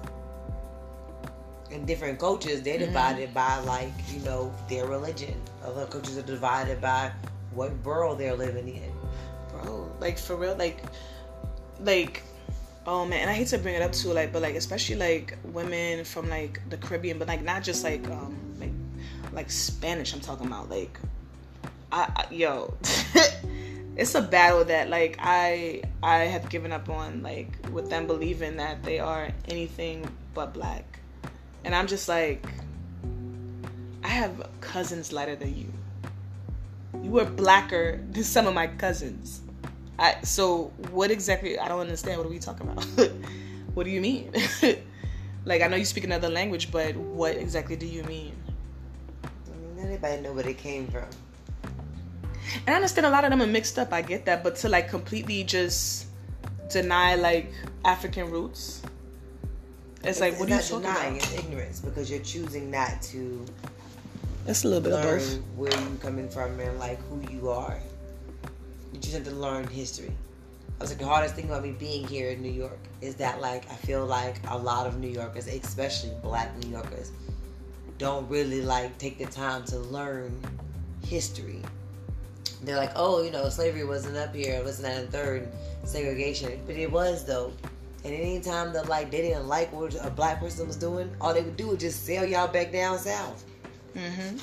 In 1.70 1.87
different 1.87 2.18
cultures, 2.18 2.62
they're 2.62 2.74
mm-hmm. 2.76 2.87
divided 2.87 3.35
by 3.35 3.59
like 3.61 3.92
you 4.12 4.20
know 4.20 4.52
their 4.68 4.87
religion. 4.87 5.40
Other 5.64 5.87
cultures 5.87 6.18
are 6.18 6.22
divided 6.22 6.80
by 6.80 7.12
what 7.52 7.83
borough 7.83 8.14
they're 8.14 8.35
living 8.35 8.68
in. 8.68 8.92
Bro, 9.50 9.92
like 10.00 10.18
for 10.18 10.37
real, 10.37 10.56
like, 10.56 10.83
like, 11.80 12.22
oh 12.87 13.04
man, 13.06 13.20
and 13.20 13.30
I 13.30 13.35
hate 13.35 13.48
to 13.48 13.59
bring 13.59 13.74
it 13.74 13.83
up 13.83 13.92
too, 13.92 14.12
like, 14.12 14.33
but 14.33 14.42
like 14.42 14.54
especially 14.54 14.96
like 14.96 15.37
women 15.44 16.04
from 16.04 16.28
like 16.28 16.61
the 16.70 16.76
Caribbean, 16.76 17.18
but 17.18 17.28
like 17.28 17.42
not 17.42 17.62
just 17.62 17.85
like 17.85 18.06
um 18.09 18.37
like 18.59 18.72
like 19.33 19.50
Spanish. 19.50 20.12
I'm 20.12 20.20
talking 20.20 20.46
about 20.46 20.68
like, 20.70 20.98
I, 21.92 22.11
I 22.16 22.35
yo. 22.35 22.74
it's 23.96 24.14
a 24.14 24.22
battle 24.22 24.64
that 24.64 24.88
like 24.88 25.16
I 25.20 25.83
I 26.02 26.20
have 26.20 26.48
given 26.48 26.72
up 26.72 26.88
on 26.88 27.22
like 27.22 27.59
with 27.70 27.90
them 27.90 28.06
believing 28.06 28.56
that 28.56 28.83
they 28.83 28.98
are 28.98 29.28
anything 29.48 30.09
but 30.35 30.54
black. 30.54 30.99
And 31.64 31.75
I'm 31.75 31.87
just 31.87 32.09
like 32.09 32.44
I 34.03 34.09
have 34.09 34.49
cousins 34.61 35.12
lighter 35.12 35.37
than 35.37 35.57
you. 35.57 35.73
You 37.03 37.18
are 37.20 37.25
blacker 37.25 38.01
than 38.11 38.25
some 38.25 38.46
of 38.46 38.55
my 38.55 38.66
cousins. 38.66 39.42
I 39.99 40.16
so 40.23 40.73
what 40.90 41.11
exactly 41.11 41.59
I 41.59 41.68
don't 41.68 41.81
understand 41.81 42.18
what 42.18 42.27
are 42.27 42.31
we 42.31 42.38
talking 42.38 42.68
about? 42.68 42.85
what 43.75 43.85
do 43.85 43.90
you 43.90 44.01
mean? 44.01 44.33
like 45.44 45.62
I 45.62 45.68
know 45.68 45.77
you 45.77 45.85
speak 45.85 46.05
another 46.05 46.29
language, 46.29 46.73
but 46.73 46.96
what 46.96 47.37
exactly 47.37 47.77
do 47.77 47.87
you 47.87 48.03
mean? 48.05 48.35
I 49.25 49.57
mean, 49.57 49.87
anybody 49.87 50.23
know 50.23 50.33
where 50.33 50.44
they 50.44 50.55
came 50.55 50.88
from. 50.88 51.07
And 52.66 52.70
I 52.70 52.75
understand 52.75 53.07
a 53.07 53.11
lot 53.11 53.25
of 53.25 53.31
them 53.31 53.42
are 53.42 53.46
mixed 53.46 53.79
up. 53.79 53.92
I 53.92 54.03
get 54.03 54.25
that, 54.27 54.42
but 54.42 54.57
to 54.57 54.68
like 54.68 54.88
completely 54.88 55.44
just 55.44 56.07
deny 56.68 57.14
like 57.14 57.53
African 57.85 58.31
roots, 58.31 58.83
it's, 60.04 60.18
It's, 60.18 60.20
like 60.20 60.38
what 60.38 60.48
are 60.48 60.52
you 60.52 60.58
it's 60.58 60.68
talking 60.68 60.82
not 60.82 60.94
denying, 60.96 61.16
about? 61.16 61.32
It's 61.32 61.38
ignorance 61.38 61.80
because 61.80 62.10
you're 62.10 62.20
choosing 62.20 62.70
not 62.70 63.02
to 63.02 63.44
It's 64.46 64.64
a 64.64 64.68
little 64.68 64.82
bit 64.82 64.92
of 64.92 65.04
learn 65.04 65.18
both. 65.18 65.38
where 65.56 65.72
you 65.80 65.98
coming 66.02 66.28
from 66.28 66.58
and 66.60 66.78
like 66.78 66.98
who 67.08 67.20
you 67.32 67.50
are. 67.50 67.78
You 68.92 69.00
just 69.00 69.14
have 69.14 69.24
to 69.24 69.30
learn 69.32 69.66
history. 69.68 70.12
I 70.78 70.84
was 70.84 70.90
like 70.90 70.98
the 70.98 71.06
hardest 71.06 71.34
thing 71.34 71.44
about 71.46 71.62
me 71.62 71.72
being 71.72 72.06
here 72.06 72.30
in 72.30 72.40
New 72.42 72.50
York 72.50 72.78
is 73.02 73.14
that 73.16 73.40
like 73.40 73.70
I 73.70 73.74
feel 73.74 74.06
like 74.06 74.36
a 74.48 74.56
lot 74.56 74.86
of 74.86 74.98
New 74.98 75.08
Yorkers, 75.08 75.46
especially 75.46 76.12
black 76.22 76.56
New 76.64 76.70
Yorkers, 76.70 77.12
don't 77.98 78.28
really 78.30 78.62
like 78.62 78.96
take 78.98 79.18
the 79.18 79.26
time 79.26 79.64
to 79.66 79.78
learn 79.78 80.40
history. 81.04 81.60
They're 82.62 82.76
like, 82.76 82.92
oh, 82.96 83.22
you 83.22 83.30
know, 83.30 83.48
slavery 83.48 83.84
wasn't 83.84 84.16
up 84.16 84.34
here, 84.34 84.54
it 84.56 84.64
wasn't 84.64 84.88
that 84.88 85.00
and 85.02 85.10
third 85.10 85.48
segregation, 85.84 86.60
but 86.66 86.76
it 86.76 86.90
was 86.90 87.24
though. 87.26 87.52
And 88.04 88.14
anytime 88.14 88.72
that 88.72 88.88
like 88.88 89.10
they 89.10 89.20
didn't 89.22 89.46
like 89.46 89.72
what 89.72 89.94
a 90.04 90.10
black 90.10 90.40
person 90.40 90.66
was 90.66 90.76
doing, 90.76 91.14
all 91.20 91.34
they 91.34 91.42
would 91.42 91.56
do 91.56 91.68
was 91.68 91.78
just 91.78 92.06
sell 92.06 92.24
y'all 92.24 92.48
back 92.48 92.72
down 92.72 92.98
south. 92.98 93.44
Mm-hmm. 93.94 94.38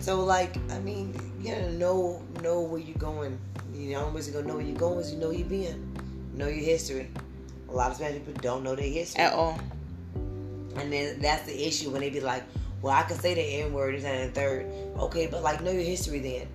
So 0.00 0.24
like, 0.24 0.56
I 0.70 0.78
mean, 0.78 1.14
you 1.40 1.50
gotta 1.50 1.72
know 1.72 2.22
know 2.42 2.60
where 2.62 2.80
you're 2.80 2.96
going. 2.96 3.38
You 3.74 3.92
know, 3.92 4.08
way 4.08 4.22
to 4.22 4.42
know 4.42 4.56
where 4.56 4.64
you're 4.64 4.76
going 4.76 4.98
is 5.00 5.12
you 5.12 5.18
know 5.18 5.30
you're 5.30 5.46
being, 5.46 5.96
know 6.34 6.46
your 6.46 6.64
history. 6.64 7.08
A 7.68 7.72
lot 7.72 7.90
of 7.90 7.96
Spanish 7.96 8.18
people 8.24 8.40
don't 8.42 8.62
know 8.62 8.74
their 8.74 8.88
history, 8.88 9.22
At 9.22 9.32
all. 9.32 9.58
and 10.76 10.92
then 10.92 11.20
that's 11.20 11.46
the 11.46 11.66
issue 11.66 11.90
when 11.90 12.00
they 12.00 12.10
be 12.10 12.20
like, 12.20 12.44
"Well, 12.82 12.94
I 12.94 13.02
can 13.02 13.18
say 13.18 13.34
the 13.34 13.40
N 13.40 13.72
word 13.72 13.94
and 13.94 14.04
that 14.04 14.14
and 14.14 14.30
the 14.34 14.40
third. 14.40 14.66
Okay, 14.98 15.26
but 15.26 15.42
like, 15.42 15.62
know 15.62 15.70
your 15.70 15.82
history 15.82 16.18
then. 16.20 16.48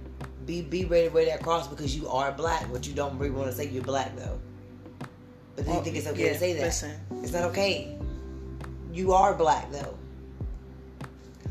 Be 0.46 0.62
be 0.62 0.86
ready 0.86 1.08
to 1.08 1.14
wear 1.14 1.26
that 1.26 1.44
cross 1.44 1.68
because 1.68 1.96
you 1.96 2.08
are 2.08 2.32
black, 2.32 2.66
but 2.72 2.88
you 2.88 2.94
don't 2.94 3.18
really 3.18 3.32
want 3.32 3.50
to 3.50 3.56
say 3.56 3.68
you're 3.68 3.84
black 3.84 4.16
though. 4.16 4.40
But 5.58 5.66
do 5.66 5.72
you 5.72 5.78
Oh, 5.78 5.82
think 5.82 5.98
it's 5.98 6.08
okay 6.08 6.28
yeah, 6.28 6.34
to 6.34 6.40
say 6.40 6.54
that? 6.54 6.62
Listen, 6.64 6.92
It's 7.24 7.34
not 7.34 7.44
okay. 7.46 7.98
You 8.94 9.12
are 9.12 9.34
black 9.34 9.70
though. 9.72 9.96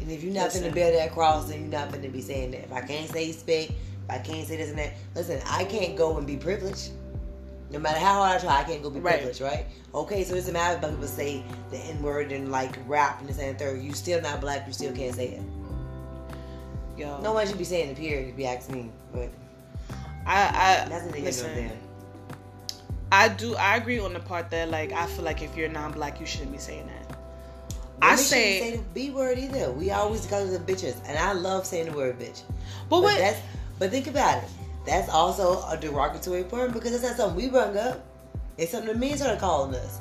And 0.01 0.11
if 0.11 0.23
you're 0.23 0.33
not 0.33 0.45
Listen. 0.45 0.62
gonna 0.62 0.75
bear 0.75 0.92
that 0.92 1.12
cross, 1.12 1.49
then 1.49 1.61
you're 1.61 1.69
not 1.81 1.92
gonna 1.92 2.09
be 2.09 2.23
saying 2.23 2.53
that. 2.53 2.64
If 2.64 2.73
I 2.73 2.81
can't 2.81 3.11
say 3.11 3.33
spit, 3.33 3.71
if 3.71 3.77
I 4.09 4.19
can't 4.19 4.47
say 4.47 4.57
this 4.57 4.71
and 4.71 4.79
that, 4.79 4.95
listen, 5.14 5.40
I 5.47 5.64
can't 5.64 5.97
go 5.97 6.16
and 6.16 6.27
be 6.27 6.37
privileged. 6.37 6.90
No 7.73 7.81
matter 7.81 7.99
how 7.99 8.23
hard 8.23 8.37
I 8.37 8.45
try, 8.45 8.61
I 8.61 8.62
can't 8.64 8.81
go 8.83 8.90
be 8.90 9.01
Right. 9.01 9.16
privileged, 9.16 9.40
right? 9.40 9.66
Okay, 9.92 10.23
so 10.23 10.35
it 10.35 10.37
doesn't 10.37 10.53
matter 10.53 10.77
if 10.81 10.88
people 10.88 11.09
say 11.09 11.42
the 11.73 11.79
N 11.79 12.01
word 12.01 12.31
and 12.31 12.53
like 12.53 12.79
rap 12.87 13.19
and 13.19 13.29
this 13.29 13.38
and 13.40 13.59
the 13.59 13.64
third. 13.64 13.83
You 13.83 13.92
still 13.92 14.23
not 14.23 14.40
black, 14.40 14.66
you 14.69 14.73
still 14.73 14.92
can't 14.95 15.14
say 15.16 15.31
it. 15.31 15.42
yo. 16.97 17.21
No 17.21 17.33
one 17.33 17.47
should 17.47 17.59
be 17.59 17.64
saying 17.64 17.88
the 17.92 18.01
period 18.01 18.29
if 18.33 18.38
you 18.38 18.45
ask 18.47 18.71
me. 18.71 18.90
But 19.12 19.31
I, 20.25 20.85
I 20.85 20.88
that's 20.88 21.07
the 21.07 21.12
thing 21.12 21.25
listen. 21.25 21.71
I 23.17 23.29
do. 23.29 23.57
I 23.57 23.77
agree 23.77 23.99
on 23.99 24.13
the 24.13 24.21
part 24.21 24.51
that 24.51 24.71
like 24.71 24.93
I 24.93 25.07
feel 25.07 25.25
like 25.25 25.41
if 25.41 25.57
you're 25.57 25.71
non-black, 25.71 26.21
you 26.21 26.27
shouldn't 26.27 26.53
be 26.53 26.59
saying 26.59 26.87
that. 26.87 27.19
I 28.03 28.11
Women 28.11 28.17
shouldn't 28.19 28.27
say, 28.27 28.61
say 28.61 28.77
the 28.77 28.83
B 28.93 29.11
word 29.11 29.39
either. 29.39 29.73
We 29.73 29.91
always 29.91 30.27
call 30.27 30.47
it 30.47 30.51
the 30.67 30.73
bitches. 30.73 30.97
And 31.07 31.17
I 31.17 31.33
love 31.33 31.65
saying 31.65 31.87
the 31.87 31.97
word 31.97 32.19
bitch. 32.19 32.43
but 32.91 33.01
But 33.01 33.17
that's 33.17 33.41
but 33.79 33.91
think 33.91 34.07
about 34.07 34.45
it. 34.45 34.51
That's 34.85 35.09
also 35.09 35.67
a 35.67 35.79
derogatory 35.79 36.45
term 36.45 36.73
because 36.73 36.93
it's 36.93 37.03
not 37.03 37.17
something 37.17 37.37
we 37.37 37.49
brought 37.49 37.75
up. 37.75 38.05
It's 38.59 38.73
something 38.73 38.93
the 38.93 38.99
men 38.99 39.17
started 39.17 39.41
calling 39.41 39.75
us. 39.75 40.01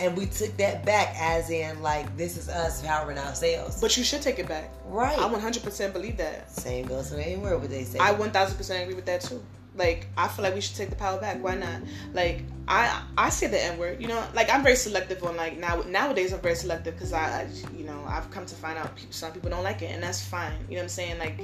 And 0.00 0.16
we 0.16 0.26
took 0.26 0.56
that 0.56 0.84
back 0.84 1.14
as 1.16 1.50
in 1.50 1.80
like 1.80 2.16
this 2.16 2.36
is 2.36 2.48
us 2.48 2.82
powering 2.82 3.18
ourselves. 3.18 3.80
But 3.80 3.96
you 3.96 4.02
should 4.02 4.22
take 4.22 4.40
it 4.40 4.48
back. 4.48 4.72
right. 4.86 5.18
I 5.18 5.28
100% 5.28 5.92
believe 5.92 6.16
that. 6.16 6.50
Same 6.50 6.86
goes 6.86 7.10
for 7.10 7.16
the 7.16 7.26
N 7.26 7.40
word 7.40 7.60
what 7.60 7.70
they 7.70 7.84
say. 7.84 8.00
I 8.00 8.14
1000% 8.14 8.82
agree 8.82 8.94
with 8.94 9.06
that 9.06 9.20
too. 9.20 9.44
Like 9.76 10.08
I 10.16 10.28
feel 10.28 10.42
like 10.42 10.54
we 10.54 10.60
should 10.60 10.76
take 10.76 10.90
the 10.90 10.96
power 10.96 11.20
back. 11.20 11.42
Why 11.42 11.54
not? 11.54 11.80
Like 12.12 12.42
I 12.66 13.02
I 13.16 13.30
say 13.30 13.46
the 13.46 13.62
N 13.62 13.78
word. 13.78 14.00
You 14.00 14.08
know, 14.08 14.24
like 14.34 14.50
I'm 14.50 14.62
very 14.62 14.76
selective 14.76 15.22
on 15.24 15.36
like 15.36 15.58
now 15.58 15.82
nowadays 15.82 16.32
I'm 16.32 16.40
very 16.40 16.56
selective 16.56 16.94
because 16.94 17.12
I, 17.12 17.42
I 17.42 17.46
you 17.76 17.84
know 17.84 18.02
I've 18.06 18.30
come 18.30 18.46
to 18.46 18.54
find 18.54 18.78
out 18.78 18.94
people, 18.96 19.12
some 19.12 19.32
people 19.32 19.50
don't 19.50 19.62
like 19.62 19.82
it 19.82 19.92
and 19.92 20.02
that's 20.02 20.22
fine. 20.22 20.52
You 20.68 20.76
know 20.76 20.80
what 20.80 20.82
I'm 20.82 20.88
saying? 20.88 21.18
Like 21.18 21.40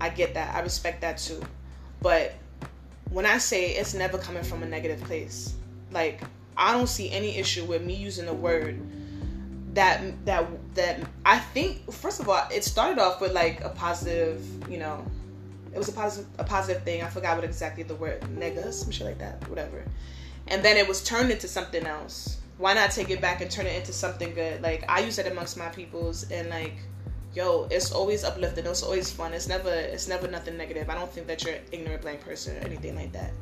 I 0.00 0.08
get 0.10 0.34
that. 0.34 0.54
I 0.54 0.60
respect 0.60 1.00
that 1.00 1.18
too. 1.18 1.42
But 2.00 2.34
when 3.10 3.26
I 3.26 3.38
say 3.38 3.70
it's 3.72 3.94
never 3.94 4.18
coming 4.18 4.42
from 4.44 4.62
a 4.62 4.66
negative 4.66 5.00
place, 5.02 5.54
like 5.90 6.20
I 6.56 6.72
don't 6.72 6.88
see 6.88 7.10
any 7.10 7.36
issue 7.36 7.64
with 7.64 7.82
me 7.82 7.94
using 7.94 8.26
the 8.26 8.34
word 8.34 8.78
that 9.74 10.02
that 10.24 10.46
that 10.74 11.00
I 11.24 11.38
think 11.38 11.90
first 11.92 12.20
of 12.20 12.28
all 12.28 12.46
it 12.52 12.64
started 12.64 12.98
off 13.00 13.20
with 13.20 13.32
like 13.32 13.62
a 13.62 13.70
positive, 13.70 14.44
you 14.68 14.78
know, 14.78 15.04
it 15.72 15.78
was 15.78 15.88
a 15.88 15.92
positive 15.92 16.30
a 16.38 16.44
positive 16.44 16.82
thing. 16.82 17.02
I 17.02 17.08
forgot 17.08 17.36
what 17.36 17.44
exactly 17.44 17.82
the 17.82 17.94
word 17.94 18.20
nigga, 18.22 18.72
some 18.72 18.90
shit 18.90 19.06
like 19.06 19.18
that, 19.18 19.48
whatever. 19.48 19.84
And 20.46 20.64
then 20.64 20.76
it 20.76 20.88
was 20.88 21.02
turned 21.04 21.30
into 21.30 21.48
something 21.48 21.84
else. 21.86 22.38
Why 22.56 22.74
not 22.74 22.90
take 22.90 23.10
it 23.10 23.20
back 23.20 23.40
and 23.40 23.50
turn 23.50 23.66
it 23.66 23.76
into 23.76 23.92
something 23.92 24.34
good? 24.34 24.62
Like 24.62 24.84
I 24.88 25.00
use 25.00 25.18
it 25.18 25.30
amongst 25.30 25.56
my 25.56 25.68
peoples 25.68 26.30
and 26.30 26.48
like 26.50 26.74
yo, 27.34 27.68
it's 27.70 27.92
always 27.92 28.24
uplifting, 28.24 28.66
it's 28.66 28.82
always 28.82 29.10
fun. 29.12 29.32
It's 29.32 29.48
never 29.48 29.70
it's 29.70 30.08
never 30.08 30.28
nothing 30.28 30.56
negative. 30.56 30.88
I 30.90 30.94
don't 30.94 31.10
think 31.10 31.26
that 31.26 31.44
you're 31.44 31.54
an 31.54 31.62
ignorant 31.72 32.02
black 32.02 32.20
person 32.20 32.56
or 32.56 32.60
anything 32.60 32.96
like 32.96 33.12
that. 33.12 33.32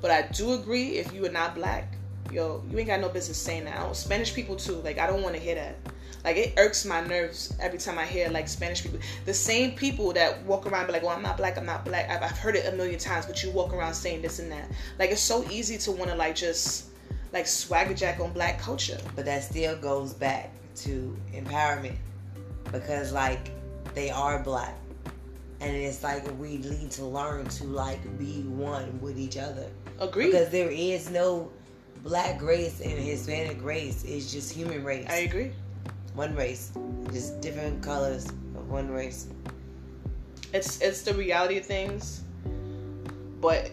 But 0.00 0.10
I 0.10 0.22
do 0.22 0.52
agree 0.52 0.98
if 0.98 1.12
you 1.12 1.24
are 1.26 1.30
not 1.30 1.54
black, 1.54 1.94
yo, 2.32 2.62
you 2.70 2.78
ain't 2.78 2.88
got 2.88 3.00
no 3.00 3.08
business 3.08 3.38
saying 3.38 3.64
that. 3.64 3.78
I 3.78 3.82
don't, 3.82 3.96
Spanish 3.96 4.34
people 4.34 4.56
too, 4.56 4.76
like 4.76 4.98
I 4.98 5.06
don't 5.06 5.22
want 5.22 5.34
to 5.34 5.40
hear 5.40 5.54
that. 5.54 5.76
Like 6.24 6.36
it 6.36 6.54
irks 6.56 6.84
my 6.84 7.04
nerves 7.04 7.52
every 7.60 7.78
time 7.78 7.98
I 7.98 8.06
hear 8.06 8.28
like 8.28 8.46
Spanish 8.48 8.82
people. 8.82 9.00
The 9.24 9.34
same 9.34 9.72
people 9.72 10.12
that 10.12 10.42
walk 10.44 10.66
around 10.66 10.86
be 10.86 10.92
like, 10.92 11.02
"Well, 11.02 11.16
I'm 11.16 11.22
not 11.22 11.36
black. 11.36 11.58
I'm 11.58 11.66
not 11.66 11.84
black." 11.84 12.08
I've, 12.08 12.22
I've 12.22 12.38
heard 12.38 12.54
it 12.54 12.72
a 12.72 12.76
million 12.76 12.98
times, 12.98 13.26
but 13.26 13.42
you 13.42 13.50
walk 13.50 13.72
around 13.74 13.94
saying 13.94 14.22
this 14.22 14.38
and 14.38 14.50
that. 14.52 14.70
Like 15.00 15.10
it's 15.10 15.20
so 15.20 15.44
easy 15.50 15.76
to 15.78 15.90
want 15.90 16.10
to 16.10 16.16
like 16.16 16.36
just 16.36 16.90
like 17.32 17.46
swagger 17.46 17.94
jack 17.94 18.20
on 18.20 18.32
black 18.32 18.60
culture. 18.60 18.98
but 19.16 19.24
that 19.24 19.42
still 19.42 19.76
goes 19.76 20.12
back 20.12 20.52
to 20.76 21.16
empowerment 21.34 21.96
because 22.70 23.12
like 23.12 23.50
they 23.94 24.10
are 24.10 24.38
black 24.42 24.74
and 25.60 25.76
it's 25.76 26.02
like 26.02 26.24
we 26.38 26.58
need 26.58 26.90
to 26.90 27.04
learn 27.04 27.46
to 27.46 27.64
like 27.64 28.00
be 28.18 28.42
one 28.42 29.00
with 29.00 29.18
each 29.18 29.36
other 29.36 29.68
Agree. 30.00 30.26
because 30.26 30.48
there 30.50 30.70
is 30.70 31.10
no 31.10 31.50
black 32.02 32.42
race 32.42 32.80
and 32.80 32.92
hispanic 32.92 33.62
race 33.64 34.04
is 34.04 34.32
just 34.32 34.52
human 34.52 34.82
race 34.84 35.06
I 35.08 35.18
agree. 35.28 35.52
one 36.14 36.34
race 36.34 36.72
just 37.12 37.40
different 37.40 37.82
colors 37.82 38.26
of 38.28 38.68
one 38.70 38.90
race 38.90 39.28
It's 40.52 40.80
it's 40.82 41.02
the 41.02 41.14
reality 41.14 41.56
of 41.58 41.64
things, 41.64 42.22
but 43.40 43.70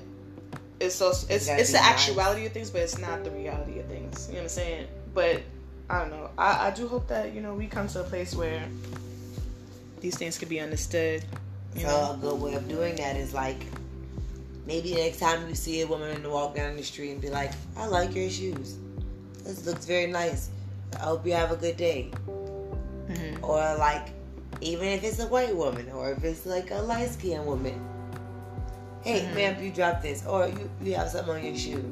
it's 0.80 1.02
also 1.02 1.28
it's 1.30 1.50
it's 1.50 1.72
the 1.74 1.78
nice. 1.78 1.92
actuality 1.92 2.46
of 2.46 2.54
things, 2.54 2.70
but 2.72 2.82
it's 2.82 2.98
not 2.98 3.26
the 3.26 3.32
reality 3.32 3.80
of 3.80 3.86
things. 3.88 4.28
You 4.28 4.36
know 4.36 4.40
what 4.40 4.44
I'm 4.44 4.50
saying? 4.50 4.88
But 5.14 5.44
I 5.90 6.00
don't 6.00 6.10
know. 6.10 6.30
I, 6.38 6.68
I 6.68 6.72
do 6.72 6.88
hope 6.88 7.08
that 7.10 7.34
you 7.36 7.42
know 7.42 7.54
we 7.54 7.68
come 7.68 7.88
to 7.90 8.00
a 8.00 8.04
place 8.04 8.34
where 8.34 8.64
these 10.00 10.16
things 10.18 10.38
can 10.38 10.48
be 10.48 10.62
understood. 10.62 11.26
You 11.76 11.82
so 11.82 11.88
know, 11.88 12.14
a 12.14 12.18
good 12.22 12.40
way 12.40 12.54
of 12.54 12.68
doing 12.70 12.96
that 12.96 13.18
is 13.18 13.34
like 13.34 13.60
maybe 14.70 14.94
next 14.94 15.18
time 15.20 15.50
you 15.50 15.56
see 15.56 15.82
a 15.82 15.88
woman 15.88 16.30
walk 16.30 16.56
down 16.56 16.78
the 16.78 16.84
street 16.84 17.12
and 17.14 17.20
be 17.20 17.30
like 17.30 17.52
i 17.76 17.88
like 17.88 18.14
your 18.16 18.30
shoes. 18.30 18.78
This 19.44 19.66
looks 19.66 19.86
very 19.86 20.06
nice. 20.06 20.52
I 20.96 21.00
hope 21.10 21.26
you 21.26 21.34
have 21.34 21.52
a 21.52 21.56
good 21.58 21.76
day. 21.76 22.12
Mhm. 23.10 23.42
or 23.42 23.58
like 23.80 24.10
even 24.62 24.88
if 24.90 25.04
it's 25.04 25.18
a 25.18 25.26
white 25.28 25.56
woman 25.56 25.90
or 25.92 26.12
if 26.12 26.24
it's 26.24 26.46
like 26.46 26.70
a 26.70 26.76
light 26.92 27.10
skinned 27.10 27.46
woman. 27.48 27.74
Hey 29.02 29.22
Mhm. 29.26 29.34
ma'am 29.36 29.64
you 29.64 29.72
dropped 29.72 30.04
this. 30.04 30.24
Or 30.28 30.48
you, 30.48 30.70
you 30.84 30.94
have 30.94 31.10
something 31.10 31.34
on 31.38 31.44
your 31.44 31.58
shoe. 31.58 31.84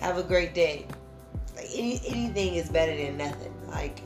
Have 0.00 0.18
a 0.18 0.24
great 0.24 0.54
day. 0.54 0.86
Like 1.54 1.70
any, 1.72 2.00
anything 2.08 2.56
is 2.56 2.68
better 2.68 2.96
than 2.96 3.16
nothing. 3.16 3.54
Like 3.70 4.00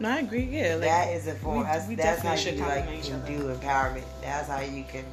no, 0.00 0.08
I 0.10 0.18
agree. 0.18 0.48
Yeah, 0.50 0.74
like 0.74 0.90
that 0.90 1.08
is 1.14 1.28
a 1.28 1.34
form. 1.36 1.58
we- 1.58 1.64
that's, 1.64 1.88
we 1.88 1.94
that's 1.94 2.22
how 2.22 2.34
you 2.34 2.58
like 2.62 2.86
can 3.04 3.24
do 3.24 3.54
empowerment. 3.54 4.02
That's 4.20 4.48
how 4.48 4.60
you 4.60 4.82
can 4.88 5.04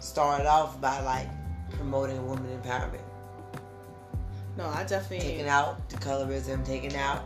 start 0.00 0.46
off 0.46 0.80
by 0.80 1.00
like 1.00 1.28
promoting 1.70 2.26
women 2.28 2.60
empowerment 2.60 3.02
no, 4.56 4.66
I 4.66 4.84
definitely 4.84 5.26
taking 5.26 5.48
out 5.48 5.88
the 5.88 5.96
colorism, 5.96 6.64
taking 6.66 6.94
out 6.94 7.24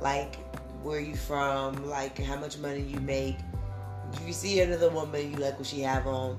like 0.00 0.36
where 0.82 1.00
you 1.00 1.14
from, 1.14 1.88
like 1.88 2.18
how 2.18 2.36
much 2.36 2.56
money 2.58 2.80
you 2.80 3.00
make, 3.00 3.36
if 4.14 4.26
you 4.26 4.32
see 4.32 4.60
another 4.60 4.88
woman 4.88 5.30
you 5.30 5.36
like 5.36 5.58
what 5.58 5.66
she 5.66 5.80
have 5.80 6.06
on, 6.06 6.38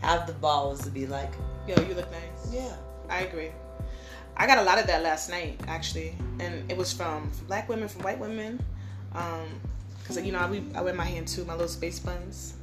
have 0.00 0.26
the 0.26 0.32
balls 0.34 0.82
to 0.84 0.90
be 0.90 1.06
like, 1.06 1.32
Yo, 1.68 1.74
you 1.82 1.94
look 1.94 2.10
nice. 2.10 2.52
yeah. 2.52 2.74
I 3.08 3.20
agree. 3.20 3.50
I 4.36 4.46
got 4.46 4.58
a 4.58 4.64
lot 4.64 4.78
of 4.78 4.86
that 4.88 5.02
last 5.02 5.30
night 5.30 5.60
actually, 5.68 6.16
and 6.40 6.68
it 6.70 6.76
was 6.76 6.92
from, 6.92 7.30
from 7.30 7.46
black 7.46 7.68
women, 7.68 7.88
from 7.88 8.02
white 8.02 8.18
women, 8.18 8.60
um, 9.14 9.46
cause 10.04 10.20
you 10.20 10.32
know 10.32 10.40
I, 10.40 10.50
we, 10.50 10.64
I 10.74 10.80
wear 10.82 10.94
my 10.94 11.04
hand 11.04 11.28
too, 11.28 11.44
my 11.44 11.52
little 11.52 11.68
space 11.68 12.00
buns, 12.00 12.54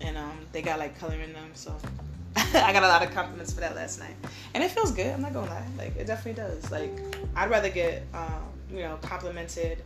and 0.00 0.16
um, 0.16 0.38
they 0.52 0.62
got 0.62 0.78
like 0.78 0.98
color 0.98 1.14
in 1.14 1.32
them, 1.32 1.50
so 1.54 1.76
I 2.36 2.72
got 2.72 2.82
a 2.82 2.88
lot 2.88 3.02
of 3.02 3.12
compliments 3.12 3.52
for 3.52 3.60
that 3.60 3.74
last 3.74 3.98
night, 3.98 4.14
and 4.54 4.62
it 4.62 4.70
feels 4.70 4.92
good. 4.92 5.12
I'm 5.12 5.22
not 5.22 5.32
gonna 5.32 5.50
lie, 5.50 5.66
like 5.76 5.96
it 5.96 6.06
definitely 6.06 6.42
does. 6.42 6.70
Like 6.70 6.92
I'd 7.36 7.50
rather 7.50 7.70
get 7.70 8.04
um, 8.14 8.42
you 8.70 8.80
know 8.80 8.98
complimented 9.02 9.82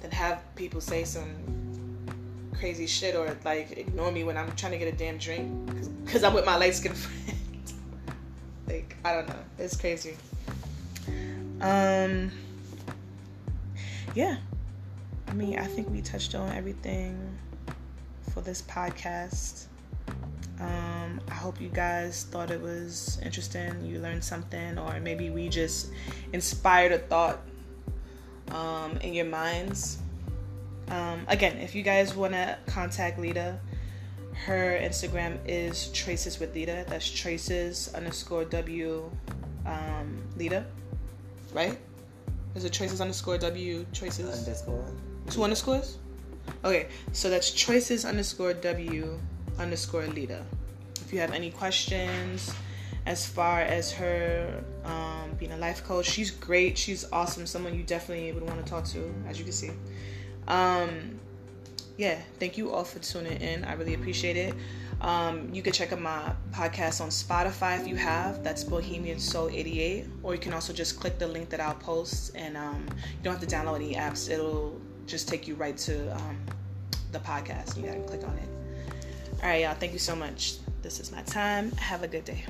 than 0.00 0.10
have 0.10 0.42
people 0.56 0.80
say 0.80 1.04
some 1.04 1.34
crazy 2.58 2.86
shit 2.86 3.16
or 3.16 3.36
like 3.44 3.72
ignore 3.72 4.12
me 4.12 4.24
when 4.24 4.36
I'm 4.36 4.54
trying 4.56 4.72
to 4.72 4.78
get 4.78 4.92
a 4.92 4.96
damn 4.96 5.18
drink 5.18 5.50
because 6.04 6.22
I'm 6.22 6.34
with 6.34 6.46
my 6.46 6.56
light 6.56 6.74
skinned 6.74 6.96
friend. 6.96 7.38
like 8.66 8.96
I 9.04 9.14
don't 9.14 9.28
know, 9.28 9.38
it's 9.58 9.76
crazy. 9.76 10.16
Um, 11.60 12.30
yeah. 14.14 14.36
I 15.26 15.32
mean, 15.32 15.58
I 15.58 15.66
think 15.66 15.90
we 15.90 16.00
touched 16.00 16.34
on 16.34 16.54
everything 16.54 17.18
for 18.34 18.40
this 18.40 18.62
podcast. 18.62 19.66
Um, 20.60 21.20
I 21.30 21.34
hope 21.34 21.60
you 21.60 21.68
guys 21.68 22.26
thought 22.30 22.50
it 22.50 22.60
was 22.60 23.18
interesting. 23.22 23.84
You 23.84 24.00
learned 24.00 24.24
something, 24.24 24.78
or 24.78 25.00
maybe 25.00 25.30
we 25.30 25.48
just 25.48 25.90
inspired 26.32 26.92
a 26.92 26.98
thought 26.98 27.40
um, 28.50 28.96
in 28.98 29.14
your 29.14 29.26
minds. 29.26 29.98
Um, 30.88 31.24
again, 31.28 31.56
if 31.58 31.74
you 31.74 31.82
guys 31.82 32.14
want 32.14 32.34
to 32.34 32.58
contact 32.66 33.18
Lita, 33.18 33.58
her 34.46 34.78
Instagram 34.82 35.38
is 35.46 35.88
Choices 35.88 36.38
with 36.40 36.54
Lita. 36.54 36.84
That's 36.88 37.08
Choices 37.08 37.92
underscore 37.94 38.44
W 38.44 39.10
um, 39.64 40.22
Lita, 40.36 40.66
right? 41.52 41.78
Is 42.54 42.64
it 42.64 42.72
Choices 42.72 43.00
underscore 43.00 43.38
W 43.38 43.86
traces? 43.92 44.46
Underscore. 44.46 44.84
Two 45.30 45.42
underscores? 45.42 45.98
Okay, 46.64 46.88
so 47.12 47.30
that's 47.30 47.50
choices 47.50 48.04
underscore 48.04 48.54
W 48.54 49.18
underscore 49.58 50.06
Lita. 50.06 50.44
If 51.04 51.12
you 51.12 51.20
have 51.20 51.32
any 51.32 51.50
questions 51.50 52.54
as 53.06 53.26
far 53.26 53.60
as 53.60 53.92
her 53.92 54.64
um, 54.84 55.32
being 55.38 55.52
a 55.52 55.58
life 55.58 55.84
coach, 55.84 56.06
she's 56.06 56.30
great. 56.30 56.78
She's 56.78 57.04
awesome. 57.12 57.46
Someone 57.46 57.74
you 57.74 57.82
definitely 57.82 58.32
would 58.32 58.42
want 58.42 58.64
to 58.64 58.70
talk 58.70 58.84
to, 58.86 59.14
as 59.28 59.38
you 59.38 59.44
can 59.44 59.52
see. 59.52 59.70
Um, 60.48 61.20
yeah, 61.96 62.18
thank 62.40 62.56
you 62.56 62.72
all 62.72 62.84
for 62.84 62.98
tuning 62.98 63.40
in. 63.40 63.64
I 63.64 63.74
really 63.74 63.94
appreciate 63.94 64.36
it. 64.36 64.54
Um, 65.00 65.52
you 65.52 65.62
can 65.62 65.72
check 65.72 65.92
out 65.92 66.00
my 66.00 66.32
podcast 66.50 67.00
on 67.00 67.08
Spotify 67.10 67.80
if 67.80 67.86
you 67.86 67.96
have. 67.96 68.42
That's 68.42 68.64
Bohemian 68.64 69.18
Soul 69.18 69.50
88. 69.50 70.06
Or 70.22 70.34
you 70.34 70.40
can 70.40 70.52
also 70.54 70.72
just 70.72 70.98
click 70.98 71.18
the 71.18 71.28
link 71.28 71.50
that 71.50 71.60
I'll 71.60 71.74
post, 71.74 72.32
and 72.34 72.56
um, 72.56 72.86
you 72.88 73.22
don't 73.22 73.38
have 73.38 73.46
to 73.46 73.54
download 73.54 73.76
any 73.76 73.94
apps. 73.94 74.30
It'll 74.30 74.80
just 75.06 75.28
take 75.28 75.46
you 75.46 75.54
right 75.54 75.76
to 75.78 76.14
um, 76.14 76.36
the 77.12 77.18
podcast. 77.20 77.76
You 77.76 77.84
gotta 77.84 78.00
click 78.00 78.24
on 78.24 78.36
it. 78.36 78.48
All 79.42 79.48
right, 79.48 79.62
y'all. 79.62 79.74
Thank 79.74 79.92
you 79.92 79.98
so 79.98 80.16
much. 80.16 80.56
This 80.82 81.00
is 81.00 81.12
my 81.12 81.22
time. 81.22 81.70
Have 81.72 82.02
a 82.02 82.08
good 82.08 82.24
day. 82.24 82.44